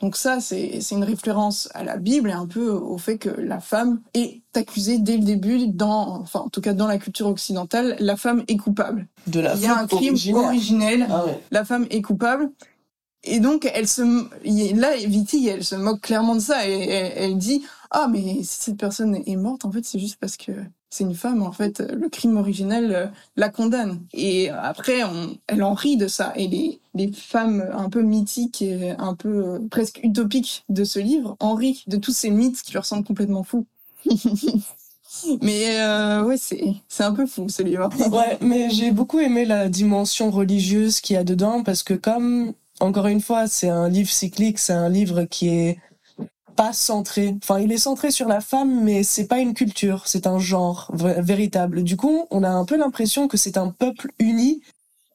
Donc 0.00 0.16
ça, 0.16 0.40
c'est 0.40 0.80
une 0.90 1.04
référence 1.04 1.68
à 1.72 1.84
la 1.84 1.96
Bible 1.96 2.30
et 2.30 2.32
un 2.32 2.46
peu 2.46 2.70
au 2.70 2.98
fait 2.98 3.16
que 3.16 3.28
la 3.28 3.60
femme 3.60 4.00
est 4.12 4.42
accusée 4.54 4.98
dès 4.98 5.16
le 5.16 5.24
début, 5.24 5.68
dans, 5.68 6.20
enfin 6.20 6.40
en 6.40 6.48
tout 6.48 6.60
cas 6.60 6.74
dans 6.74 6.88
la 6.88 6.98
culture 6.98 7.28
occidentale, 7.28 7.96
la 8.00 8.16
femme 8.16 8.42
est 8.48 8.56
coupable. 8.56 9.06
De 9.28 9.40
la 9.40 9.54
Il 9.54 9.62
y 9.62 9.66
a 9.66 9.78
un 9.78 9.86
crime 9.86 10.16
originel, 10.34 11.06
ah 11.08 11.24
la 11.50 11.64
femme 11.64 11.86
est 11.90 12.02
coupable. 12.02 12.50
Et 13.24 13.38
donc, 13.40 13.70
elle 13.72 13.86
se, 13.86 14.02
là, 14.74 14.96
Viti, 14.96 15.46
elle 15.46 15.64
se 15.64 15.76
moque 15.76 16.00
clairement 16.00 16.34
de 16.34 16.40
ça 16.40 16.68
et 16.68 16.88
elle, 17.16 17.38
dit, 17.38 17.64
ah, 17.90 18.08
mais 18.10 18.42
si 18.42 18.64
cette 18.64 18.78
personne 18.78 19.22
est 19.26 19.36
morte, 19.36 19.64
en 19.64 19.70
fait, 19.70 19.84
c'est 19.84 20.00
juste 20.00 20.16
parce 20.20 20.36
que 20.36 20.52
c'est 20.90 21.04
une 21.04 21.14
femme. 21.14 21.42
En 21.42 21.52
fait, 21.52 21.80
le 21.80 22.08
crime 22.08 22.36
originel 22.36 22.92
euh, 22.92 23.06
la 23.36 23.48
condamne. 23.48 24.00
Et 24.12 24.50
après, 24.50 25.02
elle 25.46 25.62
en 25.62 25.74
rit 25.74 25.96
de 25.96 26.08
ça. 26.08 26.32
Et 26.36 26.48
les, 26.48 26.80
les 26.94 27.12
femmes 27.12 27.64
un 27.72 27.88
peu 27.88 28.02
mythiques 28.02 28.60
et 28.60 28.90
un 28.98 29.14
peu 29.14 29.28
euh, 29.28 29.58
presque 29.70 30.00
utopiques 30.02 30.64
de 30.68 30.82
ce 30.82 30.98
livre 30.98 31.36
en 31.38 31.54
rient 31.54 31.84
de 31.86 31.96
tous 31.96 32.12
ces 32.12 32.30
mythes 32.30 32.62
qui 32.62 32.72
leur 32.74 32.84
semblent 32.84 33.06
complètement 33.06 33.44
fous. 33.44 33.66
Mais 35.42 35.80
euh, 35.80 36.24
ouais, 36.24 36.36
c'est 36.36 36.74
c'est 36.88 37.04
un 37.04 37.12
peu 37.12 37.26
fou 37.26 37.48
ce 37.48 37.62
livre. 37.62 37.88
ouais, 38.10 38.38
mais 38.40 38.70
j'ai 38.70 38.90
beaucoup 38.90 39.20
aimé 39.20 39.44
la 39.44 39.68
dimension 39.68 40.30
religieuse 40.30 41.00
qu'il 41.00 41.14
y 41.14 41.16
a 41.18 41.24
dedans 41.24 41.62
parce 41.62 41.82
que 41.82 41.94
comme 41.94 42.54
encore 42.82 43.06
une 43.06 43.20
fois, 43.20 43.46
c'est 43.46 43.68
un 43.68 43.88
livre 43.88 44.10
cyclique, 44.10 44.58
c'est 44.58 44.72
un 44.72 44.88
livre 44.88 45.22
qui 45.22 45.48
est 45.48 45.78
pas 46.56 46.72
centré. 46.72 47.34
Enfin, 47.40 47.60
il 47.60 47.70
est 47.70 47.78
centré 47.78 48.10
sur 48.10 48.26
la 48.26 48.40
femme, 48.40 48.82
mais 48.82 49.04
c'est 49.04 49.28
pas 49.28 49.38
une 49.38 49.54
culture, 49.54 50.02
c'est 50.06 50.26
un 50.26 50.38
genre 50.40 50.90
véritable. 50.92 51.84
Du 51.84 51.96
coup, 51.96 52.26
on 52.30 52.42
a 52.42 52.50
un 52.50 52.64
peu 52.64 52.76
l'impression 52.76 53.28
que 53.28 53.36
c'est 53.36 53.56
un 53.56 53.68
peuple 53.68 54.10
uni, 54.18 54.62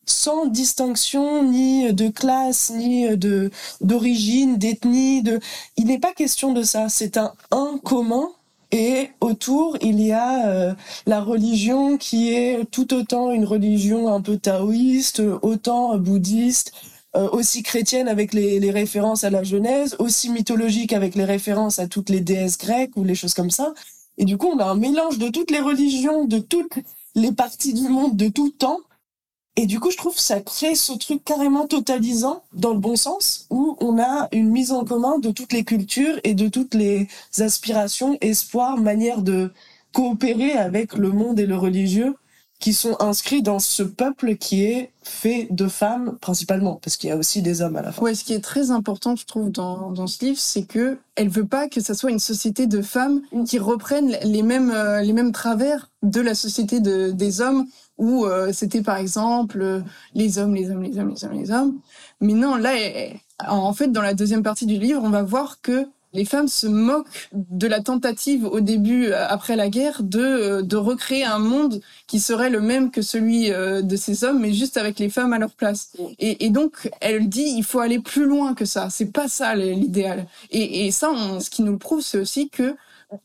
sans 0.06 0.46
distinction 0.46 1.44
ni 1.44 1.94
de 1.94 2.08
classe, 2.08 2.72
ni 2.74 3.18
de 3.18 3.52
d'origine, 3.82 4.58
d'ethnie. 4.58 5.22
De, 5.22 5.42
il 5.76 5.88
n'est 5.88 6.00
pas 6.00 6.14
question 6.14 6.54
de 6.54 6.64
ça. 6.64 6.88
C'est 6.88 7.18
un 7.18 7.34
un 7.52 7.80
commun. 7.84 8.30
Et 8.72 9.12
autour, 9.22 9.78
il 9.82 10.02
y 10.02 10.12
a 10.12 10.50
euh, 10.50 10.74
la 11.06 11.22
religion 11.22 11.98
qui 11.98 12.34
est 12.34 12.70
tout 12.70 12.94
autant 12.94 13.32
une 13.32 13.46
religion 13.46 14.14
un 14.14 14.20
peu 14.20 14.38
taoïste, 14.38 15.22
autant 15.42 15.98
bouddhiste, 15.98 16.74
aussi 17.32 17.64
chrétienne 17.64 18.08
avec 18.08 18.34
les, 18.34 18.60
les, 18.60 18.72
références 18.72 19.24
à 19.24 19.30
la 19.30 19.44
Genèse, 19.44 19.96
aussi 20.00 20.30
mythologique 20.30 20.94
avec 20.94 21.16
les 21.16 21.26
références 21.26 21.80
à 21.80 21.88
toutes 21.88 22.10
les 22.10 22.22
déesses 22.22 22.58
grecques 22.58 22.96
ou 22.96 23.04
les 23.04 23.16
choses 23.16 23.34
comme 23.34 23.52
ça. 23.52 23.74
Et 24.18 24.26
du 24.26 24.38
coup, 24.38 24.48
on 24.48 24.60
a 24.60 24.66
un 24.66 24.76
mélange 24.76 25.18
de 25.18 25.30
toutes 25.30 25.52
les 25.52 25.60
religions, 25.60 26.26
de 26.26 26.40
toutes 26.40 26.80
les 27.16 27.32
parties 27.32 27.74
du 27.74 27.88
monde, 27.88 28.16
de 28.16 28.30
tout 28.30 28.50
temps. 28.50 28.80
Et 29.56 29.66
du 29.66 29.80
coup, 29.80 29.90
je 29.90 29.98
trouve 29.98 30.16
que 30.16 30.22
ça 30.22 30.40
crée 30.40 30.76
ce 30.76 30.94
truc 30.94 31.24
carrément 31.24 31.66
totalisant 31.66 32.44
dans 32.54 32.74
le 32.74 32.80
bon 32.80 32.96
sens, 32.96 33.48
où 33.50 33.76
on 33.80 34.00
a 34.00 34.28
une 34.32 34.50
mise 34.50 34.72
en 34.72 34.86
commun 34.86 35.18
de 35.18 35.32
toutes 35.32 35.54
les 35.54 35.64
cultures 35.64 36.20
et 36.24 36.36
de 36.36 36.48
toutes 36.48 36.76
les 36.76 37.08
aspirations, 37.40 38.18
espoirs, 38.22 38.78
manières 38.78 39.22
de 39.22 39.52
coopérer 39.94 40.52
avec 40.52 40.94
le 40.94 41.10
monde 41.10 41.40
et 41.40 41.48
le 41.48 41.58
religieux 41.58 42.16
qui 42.60 42.74
sont 42.74 42.96
inscrits 43.00 43.44
dans 43.44 43.60
ce 43.60 43.84
peuple 43.84 44.36
qui 44.36 44.64
est 44.64 44.92
fait 45.04 45.48
de 45.52 45.68
femmes 45.68 46.18
principalement, 46.20 46.80
parce 46.84 46.98
qu'il 46.98 47.10
y 47.10 47.14
a 47.14 47.18
aussi 47.18 47.42
des 47.42 47.62
hommes 47.62 47.76
à 47.76 47.82
la 47.82 47.92
fin. 47.92 48.02
Ouais, 48.02 48.16
ce 48.16 48.24
qui 48.24 48.34
est 48.34 48.44
très 48.44 48.72
important, 48.72 49.16
je 49.16 49.26
trouve, 49.26 49.52
dans, 49.52 49.92
dans 49.92 50.08
ce 50.08 50.26
livre, 50.26 50.40
c'est 50.40 50.64
que 50.64 50.98
elle 51.16 51.30
veut 51.30 51.46
pas 51.46 51.68
que 51.68 51.82
ça 51.82 51.94
soit 51.94 52.12
une 52.12 52.20
société 52.20 52.66
de 52.68 52.82
femmes 52.82 53.22
mm. 53.32 53.44
qui 53.44 53.60
reprennent 53.60 54.18
les 54.24 54.42
mêmes 54.42 54.72
euh, 54.72 55.02
les 55.02 55.14
mêmes 55.14 55.32
travers 55.32 55.92
de 56.02 56.20
la 56.20 56.34
société 56.34 56.80
de, 56.80 57.12
des 57.12 57.42
hommes, 57.42 57.68
où 57.98 58.26
euh, 58.26 58.52
c'était 58.54 58.82
par 58.82 58.98
exemple 58.98 59.62
euh, 59.62 59.82
les 60.16 60.40
hommes, 60.40 60.56
les 60.56 60.70
hommes, 60.72 60.82
les 60.82 60.98
hommes, 60.98 61.10
les 61.10 61.26
hommes, 61.26 61.34
les 61.34 61.52
hommes. 61.52 61.80
Mais 62.22 62.34
non, 62.34 62.56
là, 62.56 62.72
en 63.48 63.74
fait, 63.74 63.92
dans 63.92 64.02
la 64.02 64.16
deuxième 64.16 64.44
partie 64.44 64.66
du 64.66 64.78
livre, 64.78 65.02
on 65.04 65.10
va 65.10 65.22
voir 65.22 65.62
que 65.62 65.88
les 66.14 66.26
femmes 66.26 66.48
se 66.48 66.68
moquent 66.68 67.30
de 67.34 67.68
la 67.68 67.82
tentative 67.82 68.46
au 68.46 68.60
début, 68.60 69.08
euh, 69.08 69.28
après 69.28 69.56
la 69.56 69.70
guerre, 69.70 70.04
de, 70.04 70.20
euh, 70.20 70.62
de 70.62 70.76
recréer 70.76 71.24
un 71.24 71.40
monde 71.40 71.82
qui 72.08 72.20
serait 72.20 72.50
le 72.50 72.62
même 72.62 72.92
que 72.92 73.02
celui 73.02 73.52
euh, 73.52 73.82
de 73.82 73.96
ces 73.96 74.24
hommes, 74.24 74.40
mais 74.40 74.54
juste 74.54 74.78
avec 74.78 75.00
les 75.00 75.10
femmes 75.10 75.34
à 75.34 75.40
leur 75.40 75.52
place. 75.52 75.92
Et, 76.20 76.46
et 76.46 76.50
donc, 76.50 76.90
elle 77.02 77.30
dit, 77.30 77.54
il 77.58 77.64
faut 77.64 77.80
aller 77.80 78.00
plus 78.00 78.26
loin 78.26 78.54
que 78.54 78.66
ça. 78.66 78.90
C'est 78.90 79.12
pas 79.12 79.28
ça 79.28 79.56
l'idéal. 79.56 80.26
Et, 80.52 80.88
et 80.88 80.92
ça, 80.92 81.12
ce 81.40 81.50
qui 81.50 81.62
nous 81.62 81.74
le 81.74 81.78
prouve, 81.78 82.02
c'est 82.02 82.20
aussi 82.20 82.50
que 82.50 82.76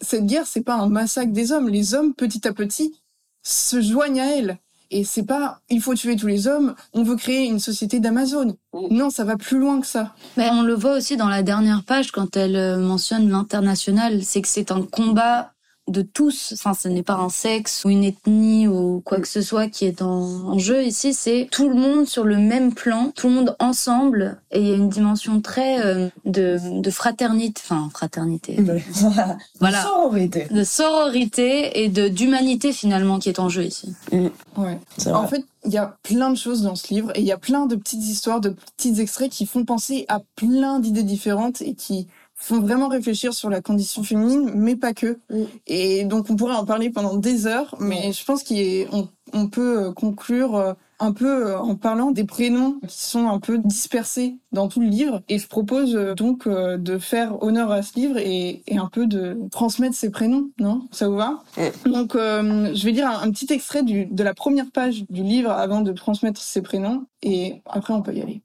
cette 0.00 0.26
guerre, 0.26 0.46
c'est 0.46 0.62
pas 0.62 0.74
un 0.74 0.88
massacre 0.88 1.32
des 1.32 1.52
hommes. 1.52 1.68
Les 1.68 1.94
hommes, 1.94 2.14
petit 2.14 2.46
à 2.46 2.52
petit, 2.52 2.94
se 3.42 3.80
joignent 3.80 4.20
à 4.20 4.36
elle. 4.36 4.58
Et 4.92 5.04
c'est 5.04 5.24
pas 5.24 5.60
il 5.70 5.80
faut 5.80 5.94
tuer 5.94 6.16
tous 6.16 6.26
les 6.26 6.46
hommes, 6.46 6.74
on 6.92 7.02
veut 7.02 7.16
créer 7.16 7.46
une 7.46 7.58
société 7.58 7.98
d'Amazon. 7.98 8.56
Non, 8.90 9.08
ça 9.08 9.24
va 9.24 9.38
plus 9.38 9.58
loin 9.58 9.80
que 9.80 9.86
ça. 9.86 10.14
Mais 10.36 10.50
on 10.50 10.62
le 10.62 10.74
voit 10.74 10.96
aussi 10.98 11.16
dans 11.16 11.30
la 11.30 11.42
dernière 11.42 11.82
page 11.82 12.12
quand 12.12 12.36
elle 12.36 12.56
euh, 12.56 12.76
mentionne 12.76 13.30
l'international, 13.30 14.22
c'est 14.22 14.42
que 14.42 14.48
c'est 14.48 14.70
un 14.70 14.82
combat 14.82 15.52
de 15.88 16.02
tous. 16.02 16.52
Enfin, 16.54 16.74
ce 16.74 16.88
n'est 16.88 17.02
pas 17.02 17.16
un 17.16 17.28
sexe 17.28 17.84
ou 17.84 17.90
une 17.90 18.04
ethnie 18.04 18.68
ou 18.68 19.02
quoi 19.04 19.18
que 19.18 19.28
ce 19.28 19.42
soit 19.42 19.68
qui 19.68 19.84
est 19.84 20.00
en, 20.00 20.58
jeu 20.58 20.84
ici. 20.84 21.12
C'est 21.12 21.48
tout 21.50 21.68
le 21.68 21.74
monde 21.74 22.06
sur 22.06 22.24
le 22.24 22.36
même 22.36 22.72
plan, 22.72 23.12
tout 23.14 23.28
le 23.28 23.34
monde 23.34 23.56
ensemble. 23.58 24.40
Et 24.52 24.60
il 24.60 24.68
y 24.68 24.72
a 24.72 24.76
une 24.76 24.88
dimension 24.88 25.40
très 25.40 25.84
euh, 25.84 26.08
de, 26.24 26.58
de 26.80 26.90
fraternité, 26.90 27.60
enfin 27.64 27.88
fraternité. 27.92 28.56
voilà. 29.60 29.82
De 29.82 29.86
sororité. 29.86 30.46
De 30.50 30.64
sororité 30.64 31.82
et 31.82 31.88
de 31.88 32.08
d'humanité 32.08 32.72
finalement 32.72 33.18
qui 33.18 33.28
est 33.28 33.40
en 33.40 33.48
jeu 33.48 33.64
ici. 33.64 33.92
Mm. 34.12 34.28
Ouais. 34.56 34.78
En 35.06 35.26
fait, 35.26 35.44
il 35.64 35.72
y 35.72 35.78
a 35.78 35.96
plein 36.02 36.30
de 36.30 36.36
choses 36.36 36.62
dans 36.62 36.74
ce 36.74 36.92
livre 36.92 37.12
et 37.14 37.20
il 37.20 37.26
y 37.26 37.32
a 37.32 37.38
plein 37.38 37.66
de 37.66 37.76
petites 37.76 38.02
histoires, 38.02 38.40
de 38.40 38.50
petits 38.50 39.00
extraits 39.00 39.30
qui 39.30 39.46
font 39.46 39.64
penser 39.64 40.04
à 40.08 40.20
plein 40.36 40.80
d'idées 40.80 41.02
différentes 41.02 41.62
et 41.62 41.74
qui 41.74 42.08
font 42.42 42.60
vraiment 42.60 42.88
réfléchir 42.88 43.32
sur 43.32 43.48
la 43.48 43.60
condition 43.60 44.02
féminine, 44.02 44.50
mais 44.54 44.76
pas 44.76 44.92
que. 44.92 45.18
Et 45.66 46.04
donc 46.04 46.28
on 46.28 46.36
pourrait 46.36 46.56
en 46.56 46.64
parler 46.64 46.90
pendant 46.90 47.16
des 47.16 47.46
heures, 47.46 47.76
mais 47.78 48.12
je 48.12 48.24
pense 48.24 48.42
qu'on 48.42 49.08
on 49.32 49.48
peut 49.48 49.84
euh, 49.84 49.92
conclure 49.92 50.56
euh, 50.56 50.72
un 50.98 51.12
peu 51.12 51.46
euh, 51.46 51.58
en 51.58 51.74
parlant 51.76 52.10
des 52.10 52.24
prénoms 52.24 52.80
qui 52.86 53.00
sont 53.00 53.28
un 53.28 53.38
peu 53.38 53.58
dispersés 53.58 54.36
dans 54.50 54.68
tout 54.68 54.80
le 54.80 54.88
livre. 54.88 55.22
Et 55.28 55.38
je 55.38 55.46
propose 55.46 55.94
donc 56.16 56.48
de 56.48 56.98
faire 56.98 57.42
honneur 57.42 57.70
à 57.70 57.82
ce 57.82 57.94
livre 57.94 58.18
et, 58.18 58.62
et 58.66 58.76
un 58.76 58.88
peu 58.88 59.06
de 59.06 59.38
transmettre 59.50 59.96
ces 59.96 60.10
prénoms, 60.10 60.50
non? 60.58 60.88
Ça 60.90 61.08
vous 61.08 61.16
va? 61.16 61.42
Donc 61.86 62.14
je 62.14 62.84
vais 62.84 62.92
dire 62.92 63.08
un, 63.08 63.22
un 63.22 63.30
petit 63.30 63.52
extrait 63.52 63.82
du, 63.82 64.06
de 64.06 64.22
la 64.22 64.34
première 64.34 64.70
page 64.70 65.04
du 65.08 65.22
livre 65.22 65.50
avant 65.50 65.80
de 65.80 65.92
transmettre 65.92 66.40
ces 66.40 66.60
prénoms, 66.60 67.06
et 67.22 67.62
après 67.66 67.94
on 67.94 68.02
peut 68.02 68.14
y 68.14 68.20
aller. 68.20 68.42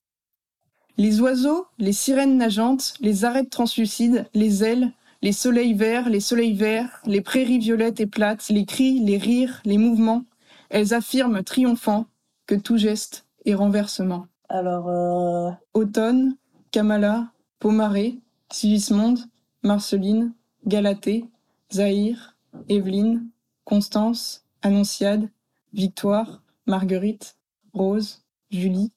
Les 0.97 1.21
oiseaux, 1.21 1.67
les 1.77 1.93
sirènes 1.93 2.37
nageantes, 2.37 2.95
les 3.01 3.23
arêtes 3.23 3.51
translucides, 3.51 4.27
les 4.33 4.63
ailes, 4.63 4.91
les 5.21 5.31
soleils 5.31 5.75
verts, 5.75 6.09
les 6.09 6.19
soleils 6.19 6.55
verts, 6.55 7.01
les 7.05 7.21
prairies 7.21 7.59
violettes 7.59 7.99
et 7.99 8.07
plates, 8.07 8.49
les 8.49 8.65
cris, 8.65 8.99
les 8.99 9.17
rires, 9.17 9.61
les 9.63 9.77
mouvements, 9.77 10.25
elles 10.69 10.95
affirment 10.95 11.43
triomphant 11.43 12.07
que 12.47 12.55
tout 12.55 12.77
geste 12.77 13.27
est 13.45 13.53
renversement. 13.53 14.25
Alors, 14.49 14.89
euh... 14.89 15.51
Automne, 15.75 16.35
Kamala, 16.71 17.31
Pomaré, 17.59 18.19
Sigismonde, 18.51 19.19
Marceline, 19.61 20.33
Galatée, 20.65 21.25
Zahir, 21.71 22.35
Evelyne, 22.69 23.29
Constance, 23.65 24.45
Annonciade, 24.63 25.29
Victoire, 25.73 26.41
Marguerite, 26.65 27.37
Rose, 27.73 28.23
Julie, 28.49 28.91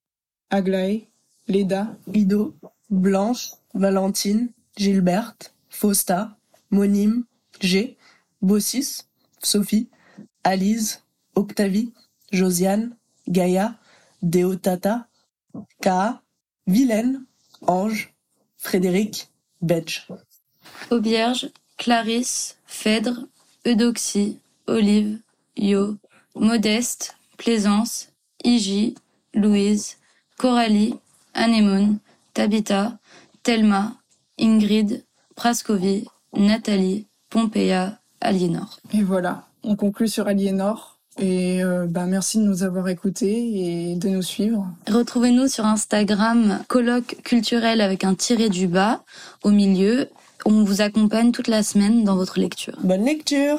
Aglaé, 0.48 1.09
Leda, 1.48 1.96
Guido, 2.08 2.54
Blanche, 2.90 3.52
Valentine, 3.74 4.48
Gilberte, 4.76 5.52
Fausta, 5.68 6.36
Monime, 6.70 7.24
G, 7.60 7.96
Bossis, 8.42 9.08
Sophie, 9.42 9.88
Alice, 10.44 11.02
Octavie, 11.34 11.92
Josiane, 12.32 12.96
Gaïa, 13.28 13.78
Deotata, 14.22 15.08
Ka, 15.80 16.22
Vilaine, 16.66 17.24
Ange, 17.66 18.14
Frédéric, 18.56 19.28
Betch. 19.60 20.08
Aubierge, 20.90 21.50
Clarisse, 21.76 22.56
Phèdre, 22.66 23.26
Eudoxie, 23.66 24.38
Olive, 24.66 25.18
Yo, 25.56 25.96
Modeste, 26.34 27.16
Plaisance, 27.36 28.12
Iji, 28.44 28.94
Louise, 29.34 29.96
Coralie, 30.38 30.94
Anémone, 31.34 31.98
Tabitha, 32.34 32.98
Thelma, 33.42 33.94
Ingrid, 34.38 35.04
Prascovie, 35.36 36.06
Nathalie, 36.36 37.06
Pompéa, 37.28 37.98
Aliénor. 38.20 38.78
Et 38.92 39.02
voilà, 39.02 39.46
on 39.62 39.76
conclut 39.76 40.08
sur 40.08 40.26
Aliénor. 40.26 40.98
Et 41.18 41.62
euh, 41.62 41.86
bah, 41.88 42.06
merci 42.06 42.38
de 42.38 42.44
nous 42.44 42.62
avoir 42.62 42.88
écoutés 42.88 43.90
et 43.90 43.96
de 43.96 44.08
nous 44.08 44.22
suivre. 44.22 44.66
Retrouvez-nous 44.88 45.48
sur 45.48 45.66
Instagram, 45.66 46.60
colloque 46.68 47.16
culturel 47.24 47.80
avec 47.80 48.04
un 48.04 48.14
tiré 48.14 48.48
du 48.48 48.66
bas 48.66 49.02
au 49.42 49.50
milieu. 49.50 50.08
On 50.46 50.64
vous 50.64 50.80
accompagne 50.80 51.32
toute 51.32 51.48
la 51.48 51.62
semaine 51.62 52.04
dans 52.04 52.16
votre 52.16 52.38
lecture. 52.38 52.78
Bonne 52.82 53.04
lecture 53.04 53.58